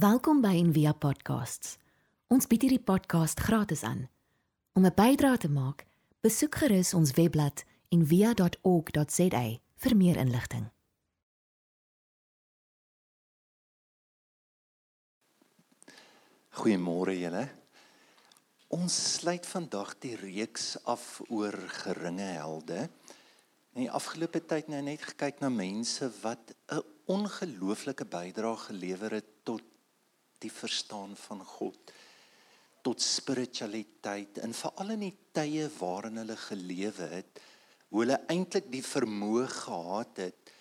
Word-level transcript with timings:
Welkom 0.00 0.38
by 0.40 0.54
Envia 0.56 0.94
Podcasts. 0.96 1.74
Ons 2.32 2.46
bied 2.48 2.62
hierdie 2.64 2.80
podcast 2.80 3.40
gratis 3.44 3.82
aan. 3.84 4.06
Om 4.72 4.86
'n 4.86 4.94
bydrae 4.96 5.36
te 5.36 5.50
maak, 5.52 5.84
besoek 6.24 6.54
gerus 6.54 6.94
ons 6.94 7.10
webblad 7.18 7.64
en 7.88 8.06
via.org.za 8.06 9.42
vir 9.76 9.96
meer 9.96 10.16
inligting. 10.16 10.70
Goeiemôre 16.48 17.18
julle. 17.20 17.48
Ons 18.68 19.14
sluit 19.18 19.46
vandag 19.46 19.98
die 19.98 20.16
reeks 20.16 20.78
af 20.84 21.20
oor 21.28 21.52
geringe 21.68 22.30
helde. 22.40 22.88
In 23.74 23.84
die 23.84 23.90
afgelope 23.90 24.40
tyd 24.46 24.68
nou 24.68 24.80
net 24.82 25.02
gekyk 25.02 25.40
na 25.40 25.48
mense 25.48 26.10
wat 26.22 26.54
'n 26.72 26.82
ongelooflike 27.10 28.04
bydrae 28.04 28.56
gelewer 28.56 29.10
het 29.10 29.39
die 30.40 30.52
verstaan 30.52 31.16
van 31.28 31.44
God 31.44 31.92
tot 32.82 33.02
spiritualiteit 33.04 34.40
en 34.40 34.56
veral 34.56 34.94
in 34.96 35.06
die 35.10 35.16
tye 35.36 35.68
waarin 35.78 36.22
hulle 36.22 36.36
gelewe 36.48 37.08
het 37.12 37.42
hoe 37.90 38.04
hulle 38.04 38.18
eintlik 38.30 38.70
die 38.72 38.84
vermoë 38.86 39.46
gehad 39.50 40.22
het 40.22 40.52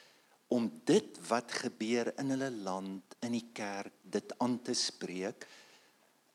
om 0.49 0.65
dit 0.89 1.17
wat 1.29 1.51
gebeur 1.61 2.09
in 2.17 2.33
hulle 2.33 2.49
land 2.65 3.17
in 3.25 3.35
die 3.37 3.47
kerk 3.53 3.93
dit 4.01 4.33
aan 4.41 4.57
te 4.65 4.73
spreek. 4.73 5.45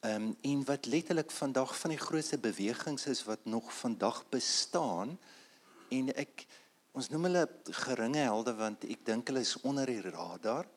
Um, 0.07 0.29
en 0.47 0.61
wat 0.69 0.87
letterlik 0.87 1.33
vandag 1.35 1.73
van 1.81 1.95
die 1.95 1.99
grootste 1.99 2.39
bewegings 2.39 3.09
is 3.11 3.25
wat 3.27 3.43
nog 3.51 3.73
vandag 3.75 4.23
bestaan. 4.31 5.17
En 5.91 6.13
ek 6.15 6.47
ons 6.95 7.11
noem 7.11 7.27
hulle 7.27 7.45
geringe 7.83 8.23
helde 8.23 8.55
want 8.55 8.87
ek 8.87 9.03
dink 9.09 9.33
hulle 9.33 9.43
is 9.43 9.57
onder 9.67 9.91
die 9.91 10.05
radar 10.07 10.71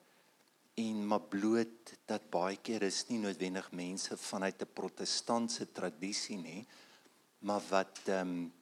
en 0.78 1.08
maar 1.10 1.26
bloot 1.32 1.94
dat 2.06 2.30
baie 2.30 2.58
keer 2.62 2.86
is 2.86 3.06
nie 3.10 3.20
noodwendig 3.20 3.72
mense 3.72 4.18
vanuit 4.18 4.62
'n 4.62 4.74
protestantse 4.74 5.72
tradisie 5.72 6.38
nie 6.38 6.68
maar 7.40 7.62
wat 7.70 8.00
ehm 8.06 8.28
um, 8.28 8.54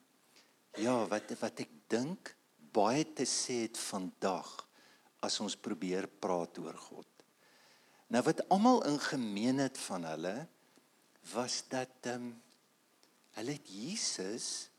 ja 0.76 0.96
wat 1.08 1.32
wat 1.40 1.60
ek 1.60 1.72
dink 1.88 2.36
baie 2.76 3.06
te 3.16 3.26
sê 3.26 3.62
het 3.66 3.78
vandag 3.80 4.50
as 5.24 5.40
ons 5.40 5.56
probeer 5.56 6.08
praat 6.08 6.58
oor 6.60 6.78
God. 6.78 7.08
Nou 8.12 8.22
wat 8.28 8.44
almal 8.54 8.84
in 8.90 9.00
gemeen 9.00 9.62
het 9.64 9.78
van 9.88 10.04
hulle 10.12 10.36
was 11.34 11.64
dat 11.72 12.12
ehm 12.12 12.28
um, 12.30 12.34
hulle 13.36 13.52
het 13.58 13.68
Jesus 13.68 14.70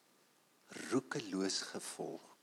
roekeloos 0.91 1.59
gevolg. 1.73 2.36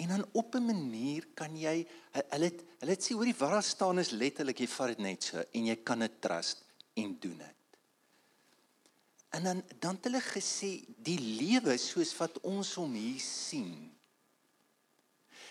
En 0.00 0.08
dan 0.08 0.24
op 0.32 0.54
'n 0.54 0.64
manier 0.64 1.26
kan 1.34 1.56
jy 1.56 1.86
hulle 2.12 2.44
het, 2.44 2.64
hulle 2.78 2.92
het 2.96 3.04
sê 3.04 3.12
hoorie 3.14 3.36
wat 3.36 3.50
daar 3.50 3.62
staan 3.62 3.98
is 3.98 4.10
letterlik 4.10 4.58
jy 4.58 4.68
vat 4.68 4.88
dit 4.88 4.98
net 4.98 5.22
so 5.22 5.42
en 5.52 5.66
jy 5.66 5.76
kan 5.76 5.98
dit 5.98 6.20
trust 6.20 6.64
en 6.94 7.18
doen 7.20 7.38
dit. 7.38 7.56
En 9.30 9.42
dan 9.42 9.62
dan 9.78 9.94
het 9.94 10.04
hulle 10.04 10.20
gesê 10.20 10.84
die 10.96 11.20
lewe 11.20 11.76
soos 11.78 12.16
wat 12.16 12.40
ons 12.40 12.74
hom 12.74 12.94
hier 12.94 13.20
sien. 13.20 13.92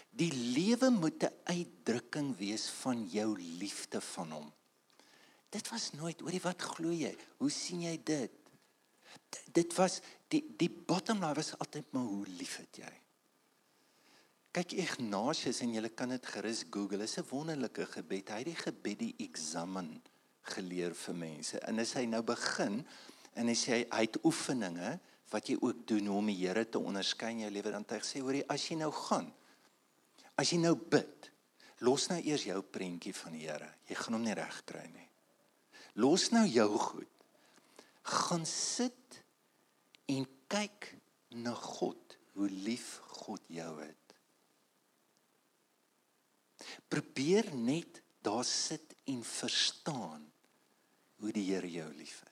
Die 0.10 0.34
lewe 0.34 0.90
moet 0.90 1.24
'n 1.24 1.34
uitdrukking 1.44 2.38
wees 2.38 2.70
van 2.70 3.08
jou 3.08 3.38
liefde 3.38 4.02
van 4.02 4.32
hom. 4.32 4.54
Dit 5.50 5.70
was 5.70 5.92
nooit 5.92 6.20
hoorie 6.20 6.42
wat 6.42 6.62
glo 6.62 6.92
jy? 6.92 7.16
Hoe 7.38 7.52
sien 7.52 7.82
jy 7.82 8.02
dit? 8.04 8.32
D 9.30 9.38
dit 9.54 9.74
was 9.76 10.02
die 10.28 10.44
die 10.58 10.70
bottom 10.70 11.20
line 11.20 11.34
was 11.34 11.58
altyd 11.58 11.92
maar 11.92 12.04
hoe 12.04 12.28
lief 12.28 12.58
het 12.58 12.78
jy? 12.78 13.09
Kyk 14.52 14.74
Ignatius 14.82 15.62
en 15.62 15.76
jy 15.76 15.90
kan 15.94 16.10
dit 16.10 16.26
gerus 16.26 16.64
Google. 16.72 17.04
Is 17.04 17.18
'n 17.18 17.28
wonderlike 17.30 17.86
gebed. 17.86 18.30
Hy 18.30 18.38
het 18.42 18.46
die 18.46 18.56
gebed 18.56 19.00
die 19.00 19.16
examen 19.18 20.02
geleer 20.42 20.96
vir 20.96 21.16
mense. 21.16 21.60
En 21.60 21.80
as 21.80 21.94
hy 21.94 22.06
nou 22.06 22.22
begin 22.22 22.86
en 23.36 23.48
hy 23.48 23.54
sê 23.54 23.86
hy 23.92 24.02
het 24.02 24.18
oefeninge 24.24 25.00
wat 25.30 25.50
jy 25.50 25.58
ook 25.62 25.88
doen 25.88 26.10
om 26.10 26.26
die 26.26 26.48
Here 26.48 26.66
te 26.66 26.80
onderskei 26.80 27.32
in 27.32 27.40
jou 27.40 27.52
lewe 27.52 27.72
dan 27.72 27.86
hy 27.90 28.00
sê 28.02 28.22
hoorie 28.22 28.46
as 28.50 28.70
jy 28.70 28.78
nou 28.78 28.92
gaan 28.92 29.32
as 30.40 30.54
jy 30.54 30.58
nou 30.58 30.76
bid 30.76 31.30
los 31.86 32.08
nou 32.10 32.20
eers 32.20 32.46
jou 32.48 32.60
prentjie 32.62 33.14
van 33.14 33.36
die 33.36 33.46
Here. 33.48 33.70
Jy 33.88 33.96
gaan 33.96 34.18
hom 34.18 34.26
nie 34.28 34.36
reg 34.38 34.60
kry 34.68 34.86
nie. 34.94 35.08
Los 36.00 36.30
nou 36.32 36.46
jou 36.48 36.70
goed. 36.78 37.16
Gaan 38.04 38.46
sit 38.48 39.22
en 40.10 40.26
kyk 40.50 40.94
na 41.38 41.54
God, 41.54 42.18
hoe 42.34 42.50
lief 42.50 42.98
God 43.22 43.44
jou 43.54 43.72
het. 43.82 43.99
Probeer 46.88 47.54
net 47.56 48.02
daar 48.22 48.46
sit 48.46 48.96
en 49.10 49.24
verstaan 49.24 50.26
hoe 51.20 51.32
die 51.36 51.46
Here 51.52 51.72
jou 51.72 51.88
liefhet. 51.94 52.28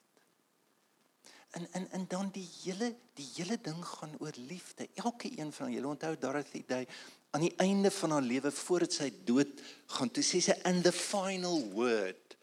En 1.56 1.66
en 1.72 1.90
en 1.90 2.06
dan 2.08 2.30
die 2.32 2.48
hele 2.62 2.94
die 3.16 3.28
hele 3.36 3.58
ding 3.60 3.84
gaan 3.84 4.16
oor 4.20 4.36
liefde. 4.36 4.88
Elke 4.94 5.30
een 5.38 5.52
van 5.52 5.72
julle 5.72 5.86
onthou 5.86 6.16
Dorothy 6.18 6.62
Day 6.66 6.88
aan 7.30 7.40
die 7.40 7.54
einde 7.56 7.90
van 7.90 8.10
haar 8.10 8.24
lewe 8.24 8.50
voordat 8.52 8.92
sy 8.92 9.10
dood 9.24 9.60
gaan 9.96 10.10
toe 10.10 10.24
sê 10.24 10.40
sy 10.44 10.56
and 10.68 10.84
the 10.84 10.92
final 10.92 11.60
word 11.72 12.36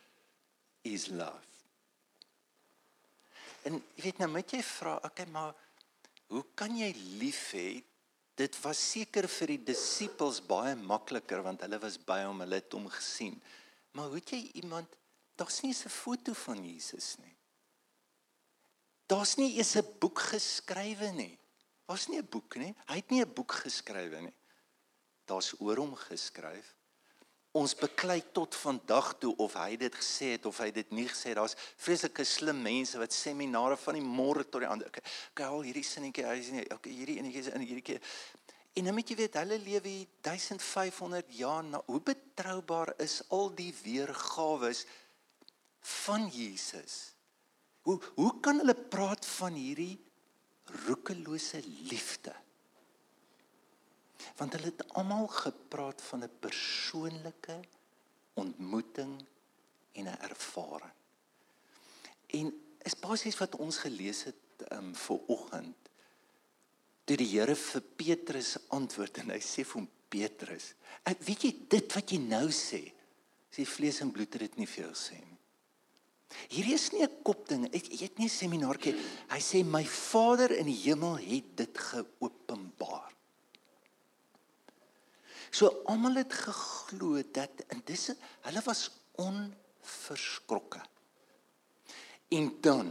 is 0.86 1.08
love. 1.08 1.46
En 3.66 3.80
jy 3.98 4.04
weet 4.04 4.22
nou 4.22 4.30
moet 4.36 4.52
jy 4.54 4.62
vra, 4.62 5.00
okay, 5.02 5.26
maar 5.34 5.56
hoe 6.30 6.44
kan 6.58 6.74
jy 6.78 6.92
lief 7.22 7.48
hê 7.58 7.70
dit 8.36 8.58
was 8.62 8.80
seker 8.92 9.28
vir 9.32 9.54
die 9.56 9.64
disippels 9.72 10.42
baie 10.44 10.76
makliker 10.76 11.44
want 11.44 11.64
hulle 11.64 11.80
was 11.80 11.98
by 11.98 12.22
hom, 12.26 12.44
hulle 12.44 12.60
het 12.60 12.74
hom 12.76 12.90
gesien. 12.92 13.40
Maar 13.96 14.12
hoe 14.12 14.20
het 14.20 14.36
jy 14.36 14.42
iemand 14.62 14.98
daar's 15.40 15.62
nie 15.64 15.74
'n 15.74 15.90
foto 15.90 16.34
van 16.34 16.64
Jesus 16.64 17.16
nie. 17.18 17.36
Daar's 19.08 19.36
nie 19.38 19.58
eens 19.58 19.76
'n 19.76 19.98
boek 20.00 20.20
geskrywe 20.20 21.12
nie. 21.12 21.38
Daar's 21.86 22.08
nie 22.08 22.20
'n 22.20 22.30
boek 22.30 22.56
nie. 22.56 22.76
Hy 22.88 22.96
het 22.96 23.10
nie 23.10 23.22
'n 23.22 23.34
boek 23.34 23.52
geskrywe 23.52 24.22
nie. 24.22 24.34
Daar's 25.26 25.54
oor 25.60 25.78
hom 25.78 25.96
geskryf 25.96 26.75
ons 27.56 27.76
beklei 27.80 28.20
tot 28.36 28.56
vandag 28.60 29.14
toe 29.22 29.32
of 29.40 29.54
hy 29.56 29.78
dit 29.80 29.96
gesê 29.96 30.34
het 30.36 30.46
of 30.50 30.58
hy 30.60 30.70
dit 30.76 30.90
nie 30.96 31.08
gesê 31.08 31.32
het. 31.32 31.40
Daar's 31.40 31.56
vreeslike 31.80 32.26
slim 32.28 32.60
mense 32.66 33.00
wat 33.00 33.16
seminare 33.16 33.78
van 33.80 33.96
die 33.96 34.04
môre 34.04 34.44
tot 34.44 34.66
die 34.66 34.70
ander. 34.70 34.90
Okay, 34.92 35.04
okay 35.32 35.48
al 35.48 35.64
hierdie 35.64 35.86
sinnetjie, 35.88 36.26
hy 36.28 36.42
sê 36.44 36.66
okay, 36.76 36.92
hierdie 36.92 37.20
enetjie 37.22 37.46
is 37.46 37.52
in 37.54 37.64
hierdie 37.64 37.86
keer. 37.94 38.16
En 38.76 38.90
nou 38.90 38.96
moet 38.98 39.08
jy 39.08 39.16
weet, 39.22 39.38
hulle 39.40 39.60
lewe 39.64 39.94
1500 40.28 41.32
jaar 41.38 41.64
na 41.64 41.80
hoe 41.88 42.02
betroubaar 42.04 42.92
is 43.06 43.22
al 43.32 43.54
die 43.56 43.72
weergawe 43.86 44.74
van 46.04 46.28
Jesus? 46.28 46.98
Hoe 47.88 48.02
hoe 48.18 48.34
kan 48.44 48.60
hulle 48.60 48.76
praat 48.76 49.24
van 49.38 49.56
hierdie 49.56 49.96
roekelose 50.88 51.64
liefde? 51.88 52.36
Want 54.38 54.54
hulle 54.54 54.72
het 54.72 54.84
almal 54.94 55.28
gepraat 55.28 56.02
van 56.02 56.24
'n 56.24 56.40
persoonlike 56.40 57.60
ontmoeting 58.34 59.26
en 59.92 60.06
'n 60.06 60.22
ervaring. 60.22 60.96
En 62.28 62.54
is 62.84 63.00
basies 63.00 63.38
wat 63.38 63.56
ons 63.56 63.78
gelees 63.78 64.24
het 64.24 64.72
um, 64.72 64.96
vir 64.96 65.20
oggend. 65.28 65.78
Toe 67.04 67.18
die 67.18 67.30
Here 67.38 67.56
vir 67.56 67.82
Petrus 67.82 68.58
antwoord 68.68 69.18
en 69.18 69.30
hy 69.30 69.40
sê 69.40 69.64
vir 69.64 69.82
hom 69.82 69.90
Petrus, 70.10 70.74
ek 71.04 71.22
weet 71.26 71.44
jy 71.44 71.54
dit 71.70 71.96
wat 71.96 72.12
jy 72.12 72.18
nou 72.18 72.48
sê, 72.50 72.82
sê 73.52 73.66
vlees 73.66 74.02
en 74.02 74.12
bloed 74.12 74.34
het 74.34 74.42
dit 74.42 74.58
nie 74.58 74.70
vir 74.70 74.84
jou 74.86 74.94
sê 74.94 75.18
nie. 75.20 75.36
Hierdie 76.50 76.76
is 76.76 76.92
nie 76.92 77.04
'n 77.04 77.22
kopding. 77.24 77.64
Jy 77.72 78.04
het 78.04 78.18
nie 78.18 78.28
'n 78.28 78.40
seminaartjie. 78.42 78.96
Hy 79.30 79.40
sê 79.40 79.64
my 79.64 79.86
Vader 79.86 80.52
in 80.52 80.66
die 80.66 80.82
hemel 80.86 81.18
het 81.18 81.56
dit 81.56 81.78
geopenbaar. 81.78 83.05
So 85.56 85.72
almal 85.88 86.20
het 86.20 86.34
geglo 86.36 87.22
dat 87.32 87.64
en 87.72 87.80
dis 87.88 88.10
hulle 88.44 88.64
was 88.66 88.90
onverskrokke. 89.24 90.82
En 92.36 92.50
dan 92.60 92.90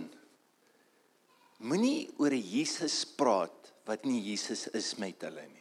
moenie 1.69 2.09
oor 2.23 2.33
Jesus 2.33 3.03
praat 3.19 3.73
wat 3.85 4.07
nie 4.09 4.23
Jesus 4.31 4.65
is 4.73 4.95
met 4.97 5.27
hulle 5.27 5.45
nie. 5.51 5.61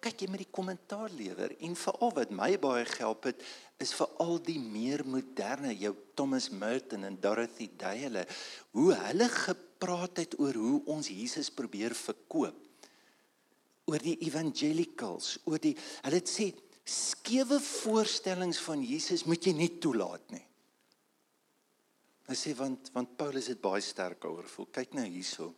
Kyk 0.00 0.22
jy 0.22 0.28
met 0.30 0.44
die 0.44 0.54
kommentaar 0.54 1.10
lewer 1.12 1.52
en 1.58 1.74
veral 1.76 2.14
wat 2.16 2.32
my 2.32 2.52
baie 2.62 2.86
gehelp 2.86 3.28
het 3.28 3.42
is 3.82 3.92
veral 3.98 4.38
die 4.46 4.60
meer 4.62 5.02
moderne 5.04 5.74
jou 5.76 5.92
Thomas 6.16 6.48
Merton 6.54 7.04
en 7.04 7.18
Dorothy 7.20 7.68
Day 7.76 8.06
hulle 8.06 8.24
hoe 8.78 8.94
hulle 9.02 9.28
gepraat 9.34 10.22
het 10.22 10.38
oor 10.38 10.56
hoe 10.56 10.80
ons 10.94 11.10
Jesus 11.12 11.50
probeer 11.52 11.96
verkoop 11.98 12.67
oor 13.88 14.02
die 14.04 14.18
evangelicals, 14.26 15.38
oor 15.48 15.60
die 15.62 15.74
hulle 16.04 16.20
sê 16.28 16.50
skewe 16.88 17.58
voorstellings 17.60 18.60
van 18.64 18.82
Jesus 18.84 19.26
moet 19.28 19.44
jy 19.44 19.54
nie 19.56 19.72
toelaat 19.82 20.30
nie. 20.32 20.44
Hy 22.28 22.36
sê 22.36 22.52
want 22.56 22.90
want 22.92 23.16
Paulus 23.20 23.48
het 23.48 23.60
baie 23.64 23.84
sterk 23.84 24.24
oor 24.28 24.48
voel. 24.48 24.68
Kyk 24.72 24.94
nou 24.96 25.06
hierso. 25.08 25.52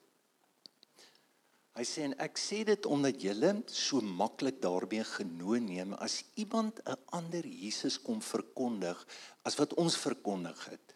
Hy 1.79 1.87
sê 1.87 2.05
en 2.09 2.15
ek 2.23 2.38
sê 2.38 2.61
dit 2.67 2.87
omdat 2.91 3.23
julle 3.23 3.53
so 3.71 4.03
maklik 4.03 4.59
daarmee 4.62 5.06
genoeg 5.06 5.62
neem 5.67 5.94
as 6.03 6.21
iemand 6.43 6.81
'n 6.85 6.99
ander 7.19 7.47
Jesus 7.47 7.99
kom 7.99 8.21
verkondig 8.21 8.99
as 9.44 9.56
wat 9.56 9.75
ons 9.75 9.97
verkondig 9.97 10.65
het. 10.71 10.94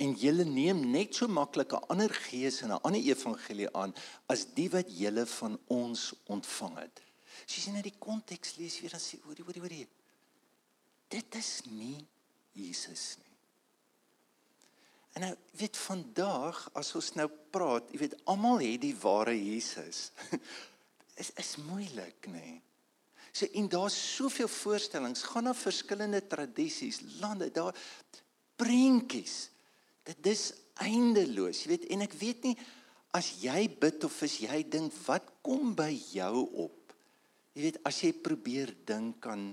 En 0.00 0.14
julle 0.16 0.46
neem 0.48 0.80
net 0.90 1.14
so 1.14 1.28
maklik 1.28 1.72
'n 1.76 1.86
ander 1.92 2.12
gees 2.26 2.62
en 2.62 2.72
'n 2.72 2.82
ander 2.82 3.00
evangelie 3.00 3.70
aan 3.76 3.94
as 4.26 4.46
die 4.54 4.70
wat 4.70 4.88
julle 4.88 5.26
van 5.26 5.58
ons 5.66 6.12
ontvang 6.26 6.78
het. 6.78 7.02
As 7.46 7.54
jy 7.54 7.60
sien 7.62 7.74
na 7.74 7.82
die 7.82 7.98
konteks 7.98 8.56
lees 8.56 8.80
weer 8.80 8.90
dan 8.90 9.00
sê 9.00 9.20
hoorie 9.22 9.44
hoorie 9.44 9.60
hoorie. 9.60 9.88
Dit 11.08 11.34
is 11.34 11.60
nie 11.66 12.06
Jesus 12.52 13.16
nie. 13.18 13.36
En 15.12 15.20
nou 15.20 15.34
weet 15.58 15.76
vandag 15.76 16.70
as 16.78 16.94
ons 16.94 17.12
nou 17.18 17.28
praat, 17.50 17.88
jy 17.90 17.98
weet 17.98 18.18
almal 18.30 18.62
het 18.62 18.80
die 18.80 18.96
ware 19.02 19.34
Jesus. 19.34 20.10
is 21.22 21.32
is 21.36 21.56
moeilik, 21.56 22.26
nê? 22.30 22.60
So 23.32 23.46
en 23.46 23.68
daar's 23.68 23.98
soveel 24.16 24.48
voorstellings, 24.48 25.22
gaan 25.22 25.44
na 25.44 25.54
verskillende 25.54 26.22
tradisies, 26.26 27.00
lande, 27.20 27.50
daar 27.50 27.76
prentjies. 28.56 29.49
Dit 30.10 30.26
is 30.32 30.44
eindeloos, 30.80 31.62
jy 31.62 31.74
weet 31.74 31.88
en 31.94 32.04
ek 32.06 32.14
weet 32.18 32.46
nie 32.48 32.56
as 33.16 33.32
jy 33.42 33.64
bid 33.80 34.04
of 34.06 34.14
as 34.24 34.36
jy 34.42 34.60
dink 34.70 34.94
wat 35.06 35.26
kom 35.44 35.74
by 35.78 35.90
jou 36.12 36.44
op. 36.66 36.94
Jy 37.54 37.66
weet 37.66 37.80
as 37.88 37.98
jy 38.04 38.12
probeer 38.16 38.72
dink 38.86 39.26
aan 39.30 39.50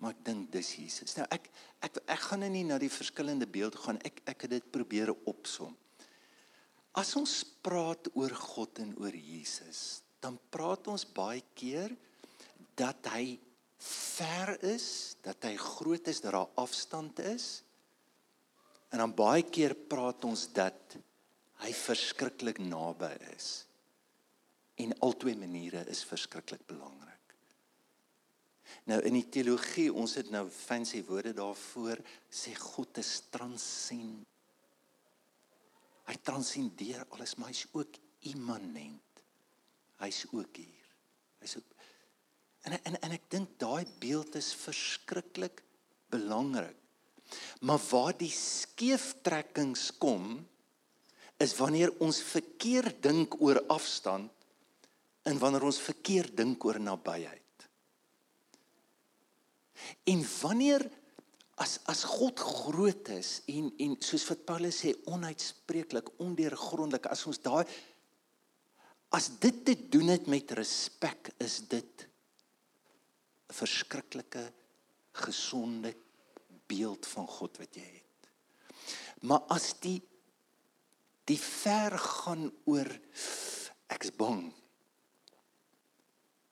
maar 0.00 0.14
ek 0.14 0.22
dink 0.24 0.48
dis 0.52 0.70
Jesus. 0.80 1.12
Nou 1.18 1.26
ek 1.28 1.50
ek 1.84 1.98
ek 2.08 2.22
gaan 2.24 2.40
nou 2.44 2.48
nie 2.52 2.64
na 2.64 2.78
die 2.80 2.92
verskillende 2.92 3.48
beelde 3.50 3.80
gaan. 3.82 4.00
Ek 4.06 4.22
ek 4.30 4.46
het 4.46 4.54
dit 4.56 4.70
probeer 4.72 5.12
opsom. 5.28 5.74
As 6.96 7.12
ons 7.20 7.42
praat 7.62 8.08
oor 8.18 8.32
God 8.34 8.80
en 8.82 8.94
oor 8.98 9.14
Jesus, 9.14 10.00
dan 10.24 10.38
praat 10.50 10.88
ons 10.90 11.04
baie 11.04 11.42
keer 11.54 11.92
dat 12.80 13.12
hy 13.12 13.36
ver 13.80 14.56
is, 14.66 15.16
dat 15.24 15.44
hy 15.46 15.54
groot 15.60 16.08
is, 16.10 16.20
dat 16.24 16.34
daar 16.34 16.50
afstand 16.60 17.20
is. 17.22 17.60
En 18.90 19.02
dan 19.02 19.14
baie 19.14 19.44
keer 19.46 19.74
praat 19.74 20.24
ons 20.26 20.46
dat 20.54 20.96
hy 21.62 21.70
verskriklik 21.76 22.58
naby 22.62 23.12
is. 23.34 23.50
En 24.80 24.96
albei 25.04 25.36
maniere 25.38 25.84
is 25.92 26.02
verskriklik 26.08 26.64
belangrik. 26.66 27.34
Nou 28.88 28.98
in 29.06 29.18
die 29.18 29.26
teologie, 29.28 29.90
ons 29.92 30.16
het 30.18 30.30
nou 30.32 30.46
fancy 30.50 31.02
woorde 31.06 31.34
daarvoor, 31.36 32.00
sê 32.30 32.54
God 32.58 32.98
is 33.02 33.12
transcend. 33.30 34.26
Hy 36.10 36.16
transcendeer 36.26 37.04
alles, 37.14 37.36
maar 37.38 37.52
hy's 37.52 37.66
ook 37.76 37.98
immanent. 38.26 39.22
Hy's 40.00 40.24
ook 40.32 40.56
hier. 40.58 40.88
Hy's 41.42 41.58
ook 41.60 41.76
En 42.60 42.76
en 42.84 42.96
en 43.00 43.14
ek 43.16 43.28
dink 43.32 43.54
daai 43.60 43.86
beeld 44.02 44.36
is 44.36 44.50
verskriklik 44.52 45.62
belangrik. 46.12 46.79
Maar 47.60 47.80
waar 47.90 48.16
die 48.18 48.32
skeeftrekkings 48.32 49.90
kom 49.98 50.46
is 51.40 51.56
wanneer 51.56 51.92
ons 52.04 52.20
verkeerd 52.22 53.02
dink 53.02 53.36
oor 53.40 53.62
afstand 53.72 54.32
en 55.28 55.38
wanneer 55.38 55.64
ons 55.68 55.80
verkeerd 55.80 56.36
dink 56.36 56.64
oor 56.64 56.80
nabyheid. 56.80 57.68
En 60.08 60.24
wanneer 60.40 60.84
as 61.60 61.76
as 61.92 62.04
God 62.08 62.40
groot 62.40 63.08
is 63.12 63.40
en 63.52 63.68
en 63.84 63.96
soos 64.04 64.24
wat 64.30 64.44
Paulus 64.48 64.80
sê 64.82 64.94
onuitspreeklik, 65.12 66.12
ondeurgrondelik, 66.24 67.08
as 67.12 67.26
ons 67.28 67.40
daai 67.44 67.64
as 69.10 69.26
dit 69.42 69.64
te 69.66 69.74
doen 69.90 70.12
het 70.12 70.28
met 70.30 70.52
respek, 70.54 71.32
is 71.42 71.60
dit 71.68 72.06
'n 73.50 73.54
verskriklike 73.54 74.52
gesonde 75.12 75.94
beeld 76.70 77.08
van 77.10 77.26
God 77.28 77.58
wat 77.60 77.76
jy 77.76 77.84
het. 77.86 78.30
Maar 79.26 79.44
as 79.52 79.72
die 79.82 79.98
die 81.28 81.38
ver 81.38 81.94
gaan 82.00 82.48
oor 82.66 82.88
ek's 83.92 84.10
bang 84.18 84.48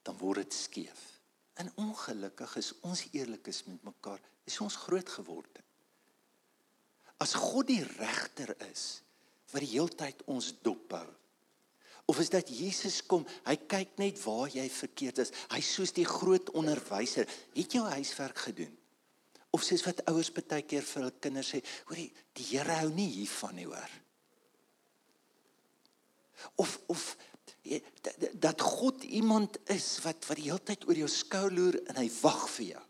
dan 0.09 0.17
word 0.17 0.41
dit 0.45 0.55
skeef. 0.57 1.01
En 1.61 1.71
ongelukkig 1.75 2.55
is 2.57 2.71
ons 2.87 3.03
eerlik 3.11 3.49
is 3.51 3.63
met 3.67 3.83
mekaar, 3.85 4.21
is 4.47 4.57
ons 4.63 4.77
groot 4.87 5.09
geword. 5.19 5.59
As 7.21 7.35
God 7.35 7.67
die 7.69 7.83
regter 7.83 8.55
is 8.69 9.03
wat 9.51 9.65
die 9.65 9.73
heeltyd 9.75 10.23
ons 10.31 10.53
dophou. 10.63 11.05
Of 12.09 12.21
is 12.23 12.31
dit 12.33 12.51
Jesus 12.61 13.03
kom, 13.05 13.25
hy 13.45 13.53
kyk 13.69 13.99
net 14.01 14.17
waar 14.23 14.49
jy 14.49 14.65
verkeerd 14.71 15.21
is. 15.25 15.33
Hy 15.51 15.59
soos 15.61 15.93
die 15.93 16.07
groot 16.09 16.49
onderwyser, 16.57 17.29
het 17.53 17.75
jou 17.75 17.83
huiswerk 17.85 18.39
gedoen. 18.47 18.71
Of 19.51 19.63
soos 19.65 19.85
wat 19.85 20.03
ouers 20.09 20.29
baie 20.33 20.61
keer 20.61 20.85
vir 20.85 21.03
hul 21.03 21.15
kinders 21.21 21.53
sê, 21.55 21.63
hoorie, 21.89 22.11
die 22.37 22.45
Here 22.51 22.75
hou 22.83 22.89
nie 22.93 23.09
hiervan 23.09 23.55
nie, 23.55 23.65
hoor. 23.65 23.95
Of 26.61 26.79
of 26.87 27.17
dat 28.39 28.61
God 28.61 29.03
iemand 29.03 29.57
is 29.69 29.99
wat 30.05 30.25
wat 30.29 30.39
die 30.39 30.47
hele 30.47 30.63
tyd 30.63 30.85
oor 30.87 30.97
jou 30.97 31.09
skouer 31.11 31.53
loer 31.53 31.77
en 31.89 31.99
hy 31.99 32.07
wag 32.21 32.45
vir 32.55 32.65
jou. 32.73 32.83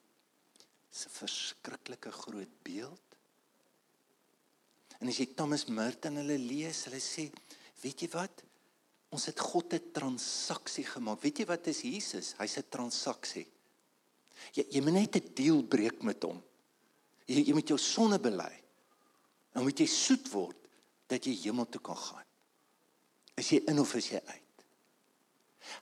Dis 0.90 1.06
'n 1.06 1.16
verskriklike 1.16 2.12
groot 2.12 2.54
beeld. 2.64 3.08
En 5.00 5.08
as 5.08 5.18
jy 5.18 5.30
Thomas 5.34 5.66
Merton 5.66 6.16
hulle 6.16 6.38
lees, 6.38 6.84
hulle 6.86 7.00
sê, 7.00 7.32
weet 7.82 8.02
jy 8.02 8.10
wat? 8.10 8.44
Ons 9.12 9.26
het 9.26 9.40
God 9.40 9.74
'n 9.74 9.92
transaksie 9.94 10.86
gemaak. 10.86 11.22
Weet 11.22 11.40
jy 11.40 11.46
wat 11.46 11.68
is 11.68 11.82
Jesus? 11.82 12.36
Hy's 12.38 12.58
'n 12.58 12.70
transaksie. 12.70 13.48
Jy 14.54 14.66
jy 14.70 14.82
moet 14.82 14.94
net 14.94 15.16
'n 15.16 15.34
deal 15.34 15.64
breek 15.64 16.04
met 16.04 16.24
hom. 16.24 16.44
Jy 17.30 17.46
jy 17.46 17.56
moet 17.56 17.70
jou 17.70 17.78
sonde 17.82 18.18
bely. 18.22 18.52
Dan 19.54 19.66
moet 19.66 19.82
jy 19.82 19.88
soet 19.90 20.30
word 20.34 20.70
dat 21.10 21.26
jy 21.26 21.36
hemel 21.46 21.68
toe 21.70 21.82
kan 21.84 21.98
gaan. 21.98 22.28
Is 23.40 23.52
jy 23.54 23.62
in 23.72 23.82
of 23.82 23.94
is 23.98 24.12
jy 24.14 24.22
uit? 24.22 24.66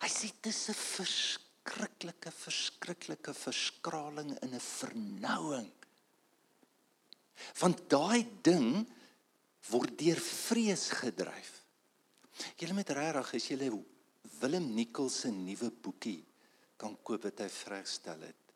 Hy 0.04 0.10
sê 0.12 0.30
dis 0.44 0.70
'n 0.70 0.78
verskriklike 0.78 2.32
verskriklike 2.32 3.34
verskraling 3.34 4.36
in 4.44 4.56
'n 4.56 4.60
vernouing. 4.60 5.72
Want 7.60 7.90
daai 7.90 8.28
ding 8.42 8.88
word 9.70 9.98
deur 9.98 10.20
vrees 10.20 10.90
gedryf. 10.90 11.64
Julle 12.58 12.74
met 12.74 12.90
regtig 12.90 13.34
as 13.34 13.48
julle 13.48 13.84
Willem 14.40 14.74
Nichols 14.76 15.22
se 15.22 15.32
nuwe 15.32 15.72
boekie 15.72 16.26
kan 16.78 16.98
koop 17.04 17.24
wat 17.24 17.40
hy 17.40 17.50
vrygestel 17.50 18.22
het 18.22 18.47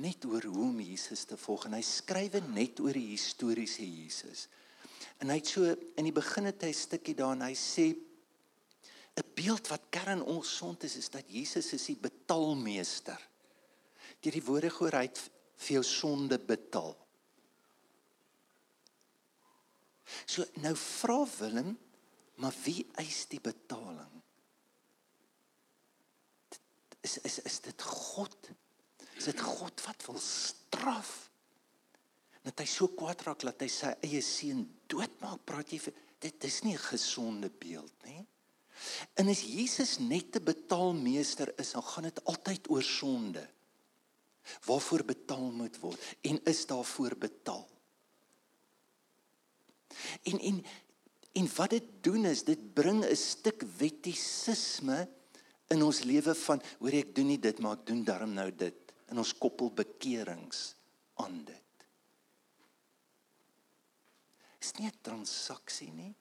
net 0.00 0.24
oor 0.24 0.44
hoe 0.48 0.64
om 0.70 0.80
Jesus 0.80 1.24
te 1.28 1.36
volg 1.36 1.66
en 1.68 1.76
hy 1.76 1.82
skrywe 1.84 2.40
net 2.52 2.80
oor 2.80 2.96
die 2.96 3.12
historiese 3.12 3.84
Jesus. 3.84 4.46
En 5.20 5.30
hy 5.30 5.36
het 5.40 5.50
so 5.50 5.68
in 5.68 6.08
die 6.08 6.14
begin 6.14 6.48
het 6.48 6.64
hy 6.64 6.72
'n 6.72 6.80
stukkie 6.86 7.14
daar 7.14 7.36
en 7.36 7.44
hy 7.44 7.54
sê 7.54 7.92
'n 9.16 9.34
beeld 9.36 9.68
wat 9.68 9.90
kern 9.90 10.22
ongezond 10.22 10.84
is 10.84 10.96
is 10.96 11.10
dat 11.10 11.28
Jesus 11.28 11.72
is 11.72 11.84
die 11.84 11.96
betaalmeester. 11.96 13.20
Deur 14.20 14.32
die 14.32 14.44
woorde 14.44 14.70
gehoor 14.70 14.96
hy 14.96 15.06
het 15.06 15.20
vir 15.56 15.74
jou 15.74 15.84
sonde 15.84 16.38
betaal. 16.38 16.96
So 20.26 20.44
nou 20.54 20.74
vra 20.76 21.26
Willem, 21.38 21.78
maar 22.36 22.54
wie 22.64 22.86
eis 23.00 23.26
die 23.26 23.40
betaling? 23.40 24.22
Is 27.02 27.18
is 27.18 27.38
is 27.38 27.60
dit 27.60 27.82
God? 27.82 28.50
Is 29.22 29.28
dit 29.30 29.42
God 29.46 29.84
wat 29.86 30.02
wil 30.08 30.18
straf? 30.18 31.10
Dat 32.42 32.58
hy 32.58 32.66
so 32.66 32.90
kwaad 32.90 33.20
raak 33.22 33.44
dat 33.46 33.60
hy 33.62 33.68
sy 33.70 33.92
eie 34.02 34.18
seun 34.26 34.64
doodmaak, 34.90 35.44
praat 35.46 35.70
jy 35.70 35.78
vir 35.78 35.94
dit 36.22 36.46
is 36.48 36.56
nie 36.66 36.74
'n 36.74 36.88
gesonde 36.90 37.48
beeld 37.48 37.94
nie. 38.02 38.26
En 39.14 39.28
as 39.30 39.42
Jesus 39.46 39.98
net 39.98 40.34
'n 40.34 40.42
betaalmeester 40.42 41.54
is, 41.58 41.70
dan 41.72 41.82
gaan 41.82 42.02
dit 42.10 42.24
altyd 42.24 42.70
oor 42.70 42.82
sonde. 42.82 43.46
Waarvoor 44.66 45.04
betaal 45.04 45.50
moet 45.50 45.78
word 45.78 46.00
en 46.22 46.42
is 46.44 46.66
daarvoor 46.66 47.14
betaal. 47.14 47.68
En 50.22 50.38
en 50.38 50.64
en 51.32 51.48
wat 51.56 51.70
dit 51.70 51.86
doen 52.02 52.24
is 52.26 52.42
dit 52.42 52.74
bring 52.74 53.04
'n 53.04 53.16
stuk 53.16 53.62
wettisisme 53.78 55.08
in 55.68 55.82
ons 55.82 56.02
lewe 56.02 56.34
van 56.34 56.62
hoor 56.78 56.92
ek 56.92 57.14
doen 57.14 57.26
nie 57.26 57.38
dit 57.38 57.58
maar 57.58 57.78
ek 57.78 57.86
doen 57.86 58.04
darm 58.04 58.34
nou 58.34 58.50
dit 58.50 58.81
in 59.12 59.20
ons 59.20 59.34
koppel 59.38 59.70
bekerings 59.76 60.72
aan 61.20 61.42
dit. 61.44 61.86
Is 64.62 64.72
nie 64.78 64.88
'n 64.88 65.02
transaksie 65.02 65.92
nie. 65.92 66.14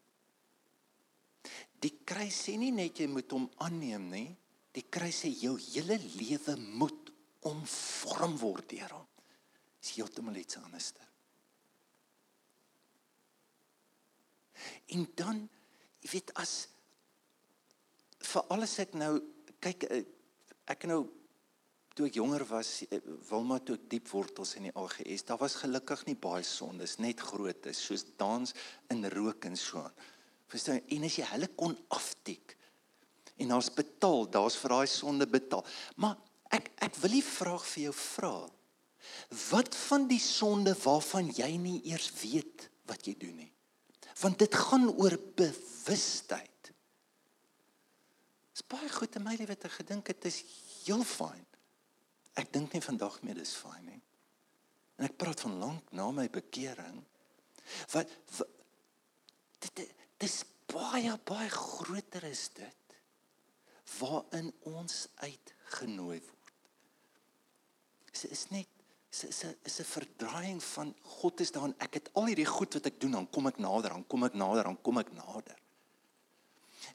Die 1.82 1.94
kruis 2.06 2.38
sê 2.46 2.58
nie 2.58 2.72
net 2.72 3.00
jy 3.00 3.08
moet 3.08 3.32
hom 3.32 3.50
aanneem 3.58 4.10
nie. 4.10 4.38
Die 4.74 4.86
kruis 4.90 5.24
sê 5.24 5.30
jou 5.30 5.58
hele 5.58 5.98
lewe 5.98 6.56
moet 6.58 7.12
omvorm 7.42 8.38
word 8.38 8.70
deur 8.70 8.90
hom. 8.90 9.08
Dis 9.82 9.96
heeltemal 9.96 10.36
iets 10.36 10.58
anders. 10.58 10.94
En 14.94 15.08
dan 15.16 15.50
jy 16.02 16.10
weet 16.12 16.34
as 16.42 16.68
vir 18.22 18.46
alles 18.54 18.78
ek 18.80 18.94
nou 18.94 19.16
kyk 19.62 19.88
eh, 19.90 20.06
ek 20.70 20.86
nou 20.90 21.21
toe 21.96 22.08
ek 22.08 22.18
jonger 22.20 22.46
was 22.48 22.72
eh, 22.88 23.02
Wilma 23.30 23.60
toe 23.60 23.76
ek 23.76 23.90
diep 23.92 24.08
wortels 24.14 24.56
in 24.60 24.70
die 24.70 24.76
AGS 24.80 25.26
daar 25.28 25.42
was 25.42 25.58
gelukkig 25.60 26.06
nie 26.08 26.16
baie 26.16 26.46
sondes 26.48 26.98
net 27.04 27.20
grootes 27.20 27.82
soos 27.84 28.06
dans 28.20 28.56
in 28.94 29.04
rook 29.12 29.46
en 29.50 29.58
so 29.60 29.84
aan. 29.84 30.02
Verstaan 30.52 30.82
en 30.82 31.08
as 31.08 31.18
jy 31.20 31.28
hulle 31.34 31.52
kon 31.60 31.76
aftik 31.96 32.56
en 33.42 33.52
daar's 33.52 33.72
betaal 33.74 34.28
daar's 34.32 34.58
vir 34.62 34.76
daai 34.76 34.90
sonde 34.92 35.28
betaal. 35.28 35.66
Maar 36.00 36.18
ek 36.54 36.72
ek 36.88 36.98
wil 37.04 37.16
die 37.18 37.26
vraag 37.26 37.68
vir 37.74 37.88
jou 37.90 37.96
vra. 37.98 38.36
Wat 39.50 39.76
van 39.88 40.08
die 40.08 40.22
sonde 40.22 40.76
waarvan 40.84 41.32
jy 41.36 41.50
nie 41.58 41.80
eers 41.90 42.12
weet 42.22 42.70
wat 42.90 43.08
jy 43.08 43.16
doen 43.20 43.38
nie? 43.44 43.52
Want 44.22 44.40
dit 44.40 44.56
gaan 44.56 44.88
oor 44.92 45.16
bewustheid. 45.40 46.72
Dis 48.52 48.68
baie 48.68 48.90
goed 48.92 49.16
in 49.18 49.26
my 49.26 49.36
lewe 49.40 49.56
te 49.58 49.72
gedink 49.72 50.12
dit 50.12 50.28
is 50.30 50.44
heel 50.84 51.04
fyn. 51.08 51.42
Ek 52.40 52.52
dink 52.54 52.74
nie 52.74 52.82
vandag 52.82 53.22
meer 53.26 53.36
dis 53.36 53.56
fyn 53.60 53.86
nie. 53.86 54.02
En 54.98 55.08
ek 55.10 55.18
praat 55.20 55.42
van 55.44 55.58
lank 55.60 55.92
na 55.98 56.10
my 56.12 56.28
bekering. 56.32 57.02
Wat, 57.92 58.12
wat 58.38 59.70
dit 59.76 59.88
dis 60.22 60.38
baie 60.72 61.14
baie 61.28 61.50
groter 61.50 62.24
is 62.30 62.50
dit 62.56 62.78
waarin 64.00 64.52
ons 64.70 65.08
uitgenooi 65.20 66.20
word. 66.20 66.54
Dit 68.12 68.32
is 68.32 68.46
net 68.52 68.70
is 69.12 69.44
'n 69.44 69.56
is 69.64 69.80
'n 69.80 69.84
verdraaiing 69.84 70.64
van 70.64 70.96
God 71.04 71.40
is 71.40 71.52
daar 71.52 71.64
en 71.64 71.76
ek 71.80 71.94
het 71.94 72.10
al 72.14 72.26
hierdie 72.26 72.46
goed 72.46 72.74
wat 72.74 72.86
ek 72.86 73.02
doen 73.02 73.12
dan 73.12 73.30
kom 73.30 73.48
ek 73.48 73.58
nader 73.58 73.90
dan 73.90 74.08
kom 74.08 74.24
ek 74.24 74.34
nader 74.34 74.64
dan 74.64 74.82
kom 74.82 74.98
ek 74.98 75.12
nader. 75.12 75.58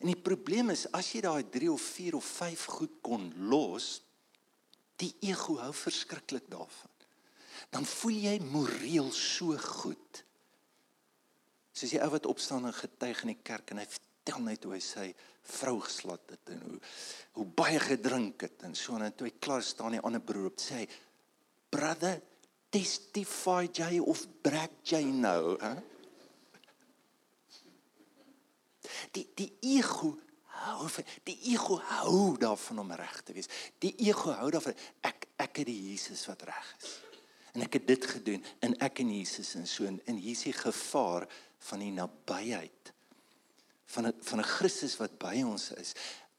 En 0.01 0.07
die 0.07 0.23
probleem 0.23 0.71
is 0.71 0.87
as 0.93 1.13
jy 1.13 1.21
daai 1.21 1.45
3 1.51 1.73
of 1.73 1.81
4 1.81 2.15
of 2.17 2.25
5 2.25 2.65
goed 2.65 2.95
kon 3.01 3.33
los, 3.49 4.03
die 5.01 5.13
ego 5.29 5.59
hou 5.61 5.73
verskriklik 5.77 6.49
daarvan. 6.51 6.93
Dan 7.73 7.87
voel 7.89 8.19
jy 8.27 8.37
moreel 8.45 9.11
so 9.13 9.57
goed. 9.61 10.23
Soos 11.77 11.93
die 11.93 12.03
ou 12.03 12.11
wat 12.15 12.29
opstaan 12.31 12.69
en 12.69 12.77
getuig 12.77 13.25
in 13.25 13.35
die 13.35 13.43
kerk 13.45 13.73
en 13.73 13.83
hy 13.83 13.89
vertel 13.91 14.45
net 14.47 14.65
hoe 14.65 14.77
hy 14.77 14.83
sy 14.85 15.09
vrou 15.47 15.77
geslat 15.85 16.33
het 16.35 16.55
en 16.55 16.63
hoe 16.67 16.79
hoe 17.37 17.45
baie 17.59 17.79
gedrink 17.83 18.47
het 18.47 18.65
en 18.65 18.73
so 18.75 18.97
en 18.97 19.13
toe 19.15 19.29
hy 19.29 19.35
klaar 19.45 19.63
staan 19.63 19.95
die 19.95 20.01
ander 20.01 20.23
broer 20.25 20.49
op 20.49 20.63
sê 20.63 20.87
brother 21.71 22.17
testify 22.73 23.69
jy 23.69 24.01
of 24.01 24.25
brag 24.43 24.73
jy 24.89 25.03
nou 25.05 25.59
hè 25.61 25.75
Die 29.17 29.27
die 29.39 29.51
ego 29.77 30.15
hou 30.67 30.89
van 30.93 31.05
die 31.29 31.37
ego 31.53 31.79
hou 31.93 32.37
daarvan 32.41 32.83
om 32.83 32.93
reg 32.93 33.21
te 33.23 33.35
wees. 33.37 33.51
Die 33.83 33.95
ego 34.09 34.35
hou 34.37 34.51
daarvan 34.55 34.77
ek 35.07 35.29
ek 35.37 35.63
het 35.63 35.69
die 35.69 35.81
Jesus 35.91 36.27
wat 36.31 36.43
reg 36.49 36.73
is. 36.81 36.95
En 37.57 37.65
ek 37.65 37.79
het 37.79 37.87
dit 37.89 38.05
gedoen 38.05 38.45
en 38.61 38.77
ek 38.85 39.01
en 39.01 39.11
Jesus 39.17 39.55
en 39.57 39.67
so 39.67 39.89
in 39.89 40.21
hierdie 40.21 40.53
gevaar 40.57 41.29
van 41.71 41.81
die 41.81 41.93
nabyheid 41.93 42.93
van 43.87 44.07
'n 44.07 44.15
van 44.21 44.41
'n 44.41 44.53
Christus 44.57 44.97
wat 44.97 45.19
by 45.19 45.43
ons 45.43 45.71
is, 45.71 45.93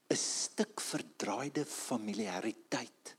'n 0.08 0.16
stuk 0.16 0.80
verdraaide 0.80 1.64
familiariteit. 1.66 3.16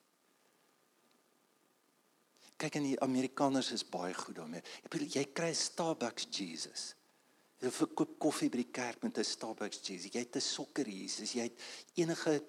Kyk 2.58 2.75
en 2.75 2.84
die 2.84 3.00
Amerikaners 3.00 3.72
is 3.72 3.89
baie 3.89 4.13
goed 4.13 4.36
daarmee. 4.36 4.62
Ek 4.84 4.89
bedoel 4.89 5.08
jy 5.08 5.25
kry 5.34 5.54
Starbucks 5.54 6.28
Jesus. 6.30 6.96
Jy 7.60 7.72
verkoop 7.75 8.16
koffie 8.24 8.50
by 8.50 8.62
die 8.62 8.72
kerk 8.72 9.04
met 9.04 9.18
'n 9.18 9.24
Starbucks 9.24 9.82
cheese. 9.84 10.10
Jy 10.12 10.20
het 10.20 10.36
'n 10.36 10.42
sokker 10.42 10.88
Jesus, 10.88 11.34
jy 11.34 11.44
het 11.44 11.60
enige 11.96 12.44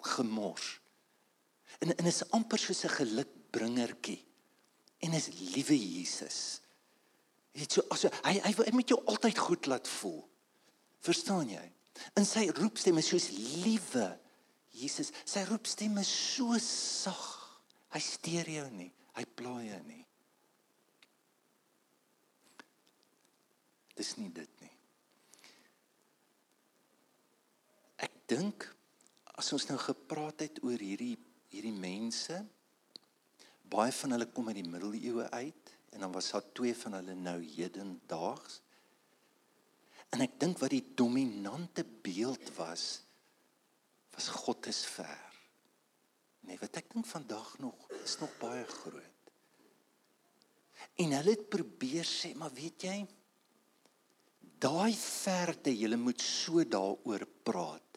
gemors. 0.00 0.80
En 1.80 1.96
en 1.96 2.06
is 2.06 2.30
amper 2.30 2.58
soos 2.58 2.84
'n 2.84 2.88
gelukbringertjie. 2.88 4.24
En 4.98 5.12
is 5.12 5.28
liewe 5.28 5.78
Jesus. 5.78 6.60
Jy 7.52 7.60
weet 7.60 7.72
so 7.72 7.82
as 7.90 8.02
hy 8.02 8.40
hy 8.40 8.52
wil 8.54 8.72
met 8.72 8.88
jou 8.88 9.00
altyd 9.04 9.38
goed 9.38 9.66
laat 9.66 9.88
voel. 9.88 10.28
Verstaan 11.00 11.48
jy? 11.48 11.72
In 12.16 12.24
sy 12.24 12.48
roepstem 12.56 12.98
is 12.98 13.08
soos 13.08 13.28
liewe 13.64 14.18
Jesus. 14.68 15.10
Sy 15.24 15.44
roepstem 15.48 15.98
is 15.98 16.34
so 16.34 16.56
sag. 16.58 17.24
Hy 17.92 18.00
steur 18.00 18.48
jou 18.48 18.70
nie. 18.70 18.92
Hy 19.12 19.24
pla 19.36 19.58
jou 19.62 19.82
nie. 19.86 20.06
Dis 23.98 24.14
nie 24.16 24.30
dit 24.32 24.62
nie. 24.62 24.72
Ek 28.02 28.14
dink 28.30 28.66
as 29.38 29.52
ons 29.54 29.68
nou 29.68 29.78
gepraat 29.80 30.46
het 30.46 30.62
oor 30.64 30.80
hierdie 30.80 31.16
hierdie 31.52 31.74
mense 31.76 32.38
baie 33.72 33.92
van 33.92 34.14
hulle 34.14 34.28
kom 34.32 34.50
uit 34.50 34.58
die 34.58 34.68
middeleeue 34.68 35.28
uit 35.32 35.72
en 35.92 36.04
dan 36.04 36.12
was 36.12 36.30
daar 36.32 36.44
twee 36.56 36.74
van 36.76 36.96
hulle 36.98 37.14
nou 37.16 37.38
hedendaags. 37.44 38.60
En 40.12 40.24
ek 40.24 40.38
dink 40.40 40.60
wat 40.60 40.72
die 40.72 40.84
dominante 40.96 41.84
beeld 41.84 42.52
was 42.58 43.02
was 44.12 44.28
God 44.28 44.66
is 44.68 44.82
ver. 44.84 45.28
Nee, 46.44 46.58
wat 46.60 46.76
ek 46.76 46.90
dink 46.92 47.06
vandag 47.08 47.54
nog 47.62 47.86
is 48.02 48.18
nog 48.20 48.32
baie 48.42 48.64
groot. 48.68 49.30
En 51.00 51.14
hulle 51.16 51.32
het 51.32 51.46
probeer 51.48 52.04
sê, 52.04 52.34
maar 52.36 52.52
weet 52.52 52.84
jy, 52.84 52.96
daai 54.62 54.94
verte 54.94 55.72
jy 55.74 55.90
moet 55.98 56.22
so 56.22 56.62
daaroor 56.62 57.26
praat. 57.42 57.92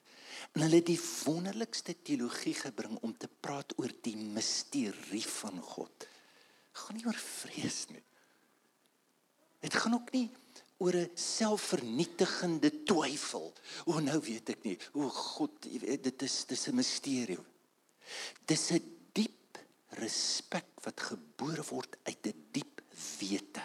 En 0.55 0.63
hulle 0.63 0.79
het 0.79 0.87
die 0.87 1.01
wonderlikste 1.25 1.97
teologie 1.99 2.55
gebring 2.55 2.97
om 3.03 3.13
te 3.19 3.27
praat 3.27 3.75
oor 3.77 3.91
die 4.05 4.15
misterie 4.15 5.25
van 5.41 5.59
God. 5.59 6.07
Gaan 6.75 6.97
nie 6.97 7.05
oor 7.07 7.19
vrees 7.19 7.85
nie. 7.91 8.03
Dit 9.65 9.75
gaan 9.75 9.97
ook 9.97 10.11
nie 10.15 10.29
oor 10.77 10.95
'n 10.95 11.11
selfvernietigende 11.15 12.83
twyfel. 12.83 13.53
O 13.85 13.99
nou 13.99 14.19
weet 14.19 14.49
ek 14.49 14.63
nie. 14.63 14.77
O 14.93 15.09
God, 15.09 15.65
jy 15.65 15.79
weet 15.79 16.03
dit 16.03 16.21
is 16.21 16.45
dis 16.45 16.67
'n 16.67 16.75
misterie. 16.75 17.39
Dis 18.45 18.71
'n 18.71 18.83
diep 19.13 19.57
respek 19.89 20.67
wat 20.83 20.99
gebore 20.99 21.63
word 21.63 21.97
uit 22.03 22.27
'n 22.27 22.47
diep 22.51 22.81
wete 23.19 23.63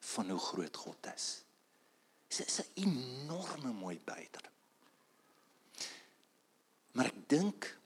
van 0.00 0.30
hoe 0.30 0.40
groot 0.40 0.76
God 0.76 1.06
is. 1.14 1.47
Dit 2.28 2.46
is 2.46 2.60
'n 2.60 2.70
enorme 2.74 3.72
mooi 3.72 3.98
bydrae. 4.04 4.52
Maar 6.92 7.06
ek 7.06 7.28
dink 7.28 7.78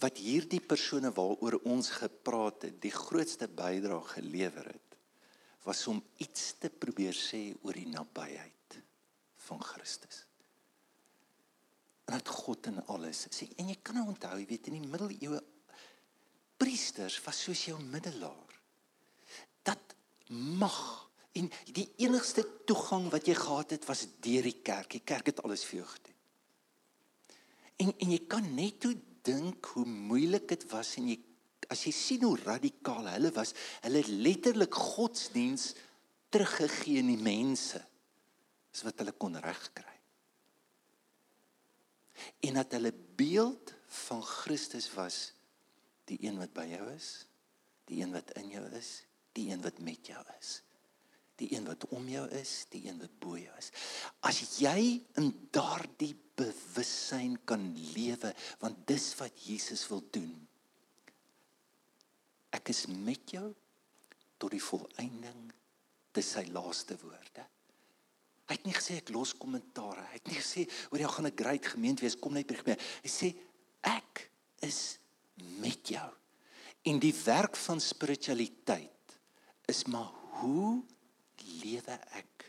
wat 0.00 0.18
hierdie 0.18 0.60
persone 0.60 1.12
waaroor 1.12 1.60
ons 1.64 1.90
gepraat 1.90 2.62
het, 2.62 2.80
die 2.82 2.90
grootste 2.94 3.48
bydrae 3.48 4.00
gelewer 4.00 4.66
het, 4.66 4.96
was 5.64 5.86
om 5.86 6.02
iets 6.16 6.54
te 6.58 6.70
probeer 6.70 7.14
sê 7.16 7.54
oor 7.62 7.72
die 7.72 7.88
nabyheid 7.88 8.78
van 9.46 9.62
Christus. 9.62 10.24
En 12.04 12.18
dat 12.18 12.28
God 12.28 12.66
in 12.66 12.86
alles 12.86 13.26
is. 13.28 13.42
En 13.56 13.68
jy 13.68 13.78
kan 13.82 13.94
nou 13.94 14.08
onthou, 14.08 14.36
jy 14.38 14.46
weet 14.46 14.66
in 14.66 14.80
die 14.80 14.88
middeleeue 14.88 15.40
priesters 16.60 17.16
was 17.24 17.40
soos 17.46 17.64
jou 17.64 17.78
middelaar. 17.80 18.60
Dat 19.62 19.94
mag 20.28 21.03
En 21.34 21.50
die 21.74 21.88
enigste 22.04 22.44
toegang 22.68 23.08
wat 23.10 23.26
jy 23.26 23.34
gehad 23.34 23.74
het 23.74 23.86
was 23.88 24.06
deur 24.22 24.46
die 24.46 24.60
kerk. 24.62 24.92
Die 24.94 25.02
kerk 25.02 25.32
het 25.32 25.42
alles 25.42 25.64
vir 25.66 25.80
jou 25.80 25.88
gedoen. 25.90 26.18
En 27.82 27.90
en 27.90 28.12
jy 28.14 28.20
kan 28.30 28.46
net 28.54 28.78
toe 28.84 28.94
dink 29.26 29.66
hoe 29.74 29.86
moeilik 29.88 30.46
dit 30.52 30.66
was 30.70 30.94
en 31.00 31.08
jy 31.10 31.18
as 31.72 31.80
jy 31.88 31.94
sien 31.96 32.26
hoe 32.26 32.36
radikaal 32.44 33.08
hulle 33.08 33.30
was, 33.34 33.54
hulle 33.82 34.02
het 34.02 34.10
letterlik 34.12 34.76
godsdiens 34.76 35.70
teruggegee 36.30 37.00
aan 37.00 37.08
die 37.08 37.22
mense. 37.24 37.80
Dis 38.70 38.84
wat 38.84 39.00
hulle 39.00 39.14
kon 39.16 39.38
regkry. 39.40 39.96
En 42.46 42.60
dat 42.60 42.76
hulle 42.76 42.92
beeld 42.92 43.72
van 44.04 44.20
Christus 44.28 44.90
was 44.92 45.18
die 46.10 46.20
een 46.26 46.36
wat 46.38 46.52
by 46.54 46.66
jou 46.68 46.84
is, 46.92 47.08
die 47.88 48.02
een 48.02 48.12
wat 48.14 48.30
in 48.38 48.52
jou 48.52 48.62
is, 48.76 48.92
die 49.34 49.48
een 49.50 49.64
wat 49.64 49.80
met 49.82 50.12
jou 50.12 50.20
is 50.36 50.60
die 51.40 51.50
een 51.54 51.66
wat 51.66 51.86
om 51.94 52.06
jou 52.08 52.24
is, 52.38 52.66
die 52.70 52.84
een 52.88 52.98
wat 53.02 53.14
bo 53.22 53.38
jou 53.38 53.54
is. 53.58 53.70
As 54.26 54.40
jy 54.60 55.00
in 55.20 55.32
daardie 55.54 56.14
bewussyn 56.38 57.36
kan 57.46 57.64
lewe, 57.94 58.32
want 58.62 58.86
dis 58.88 59.12
wat 59.20 59.46
Jesus 59.46 59.86
wil 59.90 60.02
doen. 60.14 60.32
Ek 62.54 62.70
is 62.70 62.86
met 62.86 63.34
jou 63.34 63.48
tot 64.38 64.54
die 64.54 64.62
volëinding 64.62 65.50
dis 66.14 66.30
sy 66.36 66.44
laaste 66.54 66.96
woorde. 67.02 67.44
Hy 68.44 68.58
het 68.58 68.66
nie 68.68 68.76
gesê 68.76 68.98
ek 69.00 69.10
los 69.14 69.32
kommentare. 69.40 70.04
Hy 70.10 70.18
het 70.18 70.28
nie 70.30 70.38
gesê 70.38 70.66
oor 70.90 71.00
jy 71.00 71.08
gaan 71.08 71.26
'n 71.26 71.36
great 71.36 71.66
gemeente 71.66 72.02
wees, 72.02 72.16
kom 72.16 72.34
net 72.34 72.46
by 72.46 72.60
my. 72.66 72.76
Hy 73.02 73.10
sê 73.10 73.34
ek 73.82 74.30
is 74.60 74.98
met 75.60 75.88
jou. 75.88 76.10
En 76.84 76.98
die 77.00 77.14
werk 77.24 77.56
van 77.56 77.80
spiritualiteit 77.80 79.18
is 79.66 79.84
maar 79.84 80.12
hoe 80.40 80.84
lewe 81.62 81.96
ek 82.20 82.46